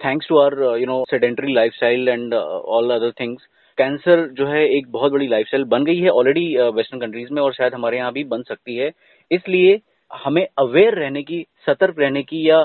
thanks 0.00 0.28
to 0.28 0.38
our 0.38 0.54
you 0.80 0.86
know 0.86 1.02
sedentary 1.10 1.54
life 1.54 1.82
and 1.82 2.34
all 2.34 2.90
other 2.90 3.10
things 3.20 3.42
cancer 3.78 4.26
जो 4.32 4.46
है 4.46 4.64
एक 4.68 4.90
बहुत 4.92 5.12
बड़ी 5.12 5.26
लाइफस्टाइल 5.28 5.64
बन 5.66 5.84
गई 5.84 5.98
है 5.98 6.10
ऑलरेडी 6.10 6.44
वेस्टर्न 6.76 7.00
कंट्रीज़ 7.00 7.32
में 7.32 7.42
और 7.42 7.52
शायद 7.54 7.74
हमारे 7.74 7.96
यहाँ 7.96 8.12
भी 8.12 8.24
बन 8.26 8.42
सकती 8.42 8.76
है। 8.76 8.90
इसलिए 9.30 9.80
हमें 10.10 10.46
अवेयर 10.58 10.94
रहने 10.94 11.22
की, 11.22 11.44
सतर्क 11.66 11.98
रहने 11.98 12.22
की 12.22 12.48
या 12.48 12.64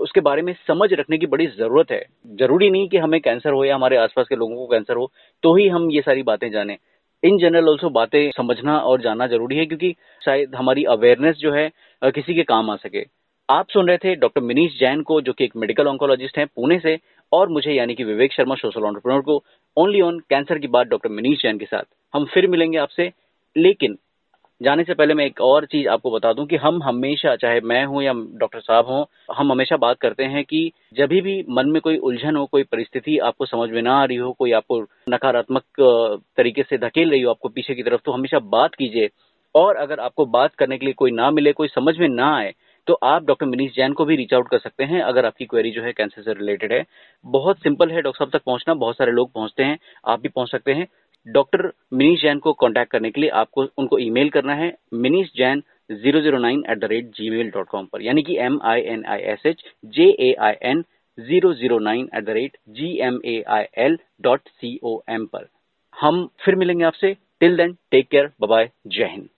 उसके 0.00 0.20
बारे 0.20 0.42
में 0.42 0.52
समझ 0.68 0.92
रखने 0.92 1.18
की 1.18 1.26
बड़ी 1.26 1.46
ज़रूरत 1.48 1.90
है। 1.90 2.04
ज़रूरी 2.38 2.70
नहीं 2.70 2.88
कि 2.88 2.96
हमें 2.98 3.20
कैंसर 3.20 3.52
हो 3.52 3.64
या 3.64 3.74
हमारे 3.74 3.96
आसपास 3.96 4.26
के 4.28 4.36
लोगों 4.36 4.56
को 4.56 4.66
कैंसर 4.68 4.96
हो 4.96 5.10
तो 5.42 5.54
ही 5.56 5.68
हम 5.68 5.90
ये 5.90 6.00
सारी 6.00 6.22
बातें 6.24 6.50
जाने। 6.50 6.76
इन 7.22 7.38
जनरल 7.38 7.68
ऑल्सो 7.68 7.90
बातें 7.90 8.30
समझना 8.30 8.78
और 8.80 9.00
जानना 9.02 9.26
ज़रूरी 9.26 9.56
है 9.56 9.66
क्योंकि 9.66 9.94
शायद 10.22 10.54
हमारी 10.54 10.84
अवेयरनेस 10.86 11.36
जो 11.36 11.52
है 11.52 11.70
किसी 12.02 12.34
के 12.34 12.42
काम 12.44 12.70
आ 12.70 12.76
सके। 12.78 13.04
आप 13.48 13.68
सुन 13.70 13.86
रहे 13.88 13.98
थे 13.98 14.14
डॉक्टर 14.16 14.40
मिनीश 14.42 14.78
जैन 14.80 15.02
को, 15.02 15.20
जो 15.20 15.32
कि 15.32 15.44
एक 15.44 15.52
मेडिकल 15.56 15.86
ऑन्कोलॉजिस्ट 15.86 16.38
हैं, 16.38 16.46
पुणे 16.46 16.78
से, 16.78 16.98
और 17.32 17.48
मुझे 17.48 17.72
यानी 17.72 17.94
कि 17.94 18.04
विवेक 18.04 18.32
शर्मा 18.32 18.54
सोशल 18.54 18.84
ऑन्टरप्रनोर 18.84 19.20
को 19.22 19.38
ओनली 19.78 20.00
ऑन 20.00 20.18
कैंसर 20.18 20.58
की 20.58 20.66
बात 20.66 20.86
डॉक्टर 20.86 21.10
मनीष 21.10 21.42
जैन 21.42 21.58
के 21.58 21.64
साथ। 21.64 21.82
हम 22.14 22.24
फिर 22.24 22.46
मिलेंगे 22.46 22.78
आपसे। 22.78 23.12
लेकिन 23.56 23.98
जाने 24.62 24.84
से 24.84 24.94
पहले 24.94 25.14
मैं 25.14 25.26
एक 25.26 25.40
और 25.40 25.64
चीज़ 25.66 25.88
आपको 25.88 26.10
बता 26.10 26.32
दूँ 26.32 26.46
कि 26.46 26.56
हम 26.56 26.82
हमेशा, 26.82 27.36
चाहे 27.36 27.60
मैं 27.60 27.84
हूँ 27.84 28.02
या 28.02 28.12
डॉक्टर 28.12 28.60
साहब 28.60 28.86
हों, 28.86 29.04
हम 29.34 29.52
हमेशा 29.52 29.76
बात 29.76 29.98
करते 29.98 30.24
हैं 30.24 30.44
कि 30.44 30.72
जब 30.94 31.08
भी 31.08 31.44
मन 31.50 31.68
में 31.68 31.80
कोई 31.82 31.96
उलझन 31.96 32.36
हो, 32.36 32.46
कोई 32.46 32.62
परिस्थिति 32.62 33.18
आपको 33.18 33.46
समझ 33.46 33.70
में 33.70 33.82
ना 33.82 33.94
आ 33.94 34.04
रही 34.04 34.16
हो, 34.16 34.32
कोई 34.32 34.52
आपको 34.52 34.80
नकारात्मक 35.08 35.62
तरीके 36.36 36.62
से 36.62 36.78
धकेल 36.78 37.10
रही 37.10 37.22
हो 37.22 37.30
आपको 37.30 37.48
पीछे 37.48 37.74
की 37.74 37.82
तरफ़ 37.82 38.00
तो 38.04 38.12
हमेशा 38.12 38.38
बात 38.38 38.74
कीजिए। 38.74 39.08
और 39.54 39.76
अगर 39.76 40.00
आपको 40.00 40.26
बात 40.26 40.54
करने 40.54 40.78
के 40.78 40.86
लिए 40.86 40.94
कोई 40.94 41.10
ना 41.10 41.30
मिले, 41.30 41.52
कोई 41.52 41.68
समझ 41.68 41.98
में 41.98 42.08
ना 42.08 42.36
आए 42.36 42.54
तो 42.88 42.94
आप 43.04 43.24
डॉक्टर 43.26 43.46
मनीष 43.46 43.74
जैन 43.74 43.92
को 43.92 44.04
भी 44.04 44.16
रीच 44.16 44.32
आउट 44.34 44.48
कर 44.50 44.58
सकते 44.58 44.84
हैं 44.84 45.00
अगर 45.02 45.26
आपकी 45.26 45.44
क्वेरी 45.46 45.70
जो 45.70 45.82
है 45.82 45.92
कैंसर 45.92 46.22
से 46.22 46.32
रिलेटेड 46.34 46.72
है। 46.72 46.84
बहुत 47.24 47.58
सिंपल 47.58 47.90
है 47.90 48.02
डॉक्टर 48.02 48.18
साहब 48.18 48.30
तक 48.32 48.44
पहुँचना, 48.44 48.74
बहुत 48.74 48.96
सारे 48.96 49.12
लोग 49.12 49.32
पहुँचते 49.32 49.62
हैं, 49.62 49.78
आप 50.06 50.20
भी 50.20 50.28
पहुँच 50.28 50.50
सकते 50.50 50.72
हैं। 50.72 50.86
डॉक्टर 51.26 51.70
मिनीश 51.92 52.22
जैन 52.22 52.38
को 52.38 52.52
कांटेक्ट 52.54 52.90
करने 52.92 53.10
के 53.10 53.20
लिए 53.20 53.30
आपको, 53.30 53.66
उनको 53.78 53.98
ईमेल 53.98 54.30
करना 54.30 54.54
है 54.54 54.72
Minish 54.94 55.32
Jain 55.36 55.62
zero 55.92 56.20
zero 56.20 56.38
nine 56.38 56.64
at 56.70 56.78
the 56.78 56.84
rate 56.84 57.10
Gmail 57.30 57.50
dot 57.50 57.68
com 57.68 57.86
पर, 57.86 58.02
यानी 58.02 58.22
कि 58.22 58.36
M 58.38 58.58
I 58.64 58.80
N 58.82 59.04
I 59.06 59.20
S 59.32 59.46
H 59.46 59.64
J 59.94 60.10
A 60.20 60.34
I 60.40 60.54
N 60.62 60.84
zero 61.18 61.52
zero 61.54 61.78
nine 61.80 62.08
at 62.14 62.24
the 62.24 62.30
rate 62.32 62.56
G 62.70 62.96
M 63.06 63.20
A 63.24 63.42
I 63.48 63.64
L 63.84 63.98
dot 64.22 64.48
C 64.50 64.78
O 64.82 65.00
M 65.10 65.26
पर। 65.26 65.48
हम 65.96 66.28
फिर 66.44 66.56
मिलेंगे 66.56 66.84
आपसे। 66.84 67.16
Till 67.40 67.56
then 67.56 67.76
take 67.90 68.08
care 68.08 68.30
bye 68.40 68.70
जय 68.88 69.04
हिंद। 69.06 69.28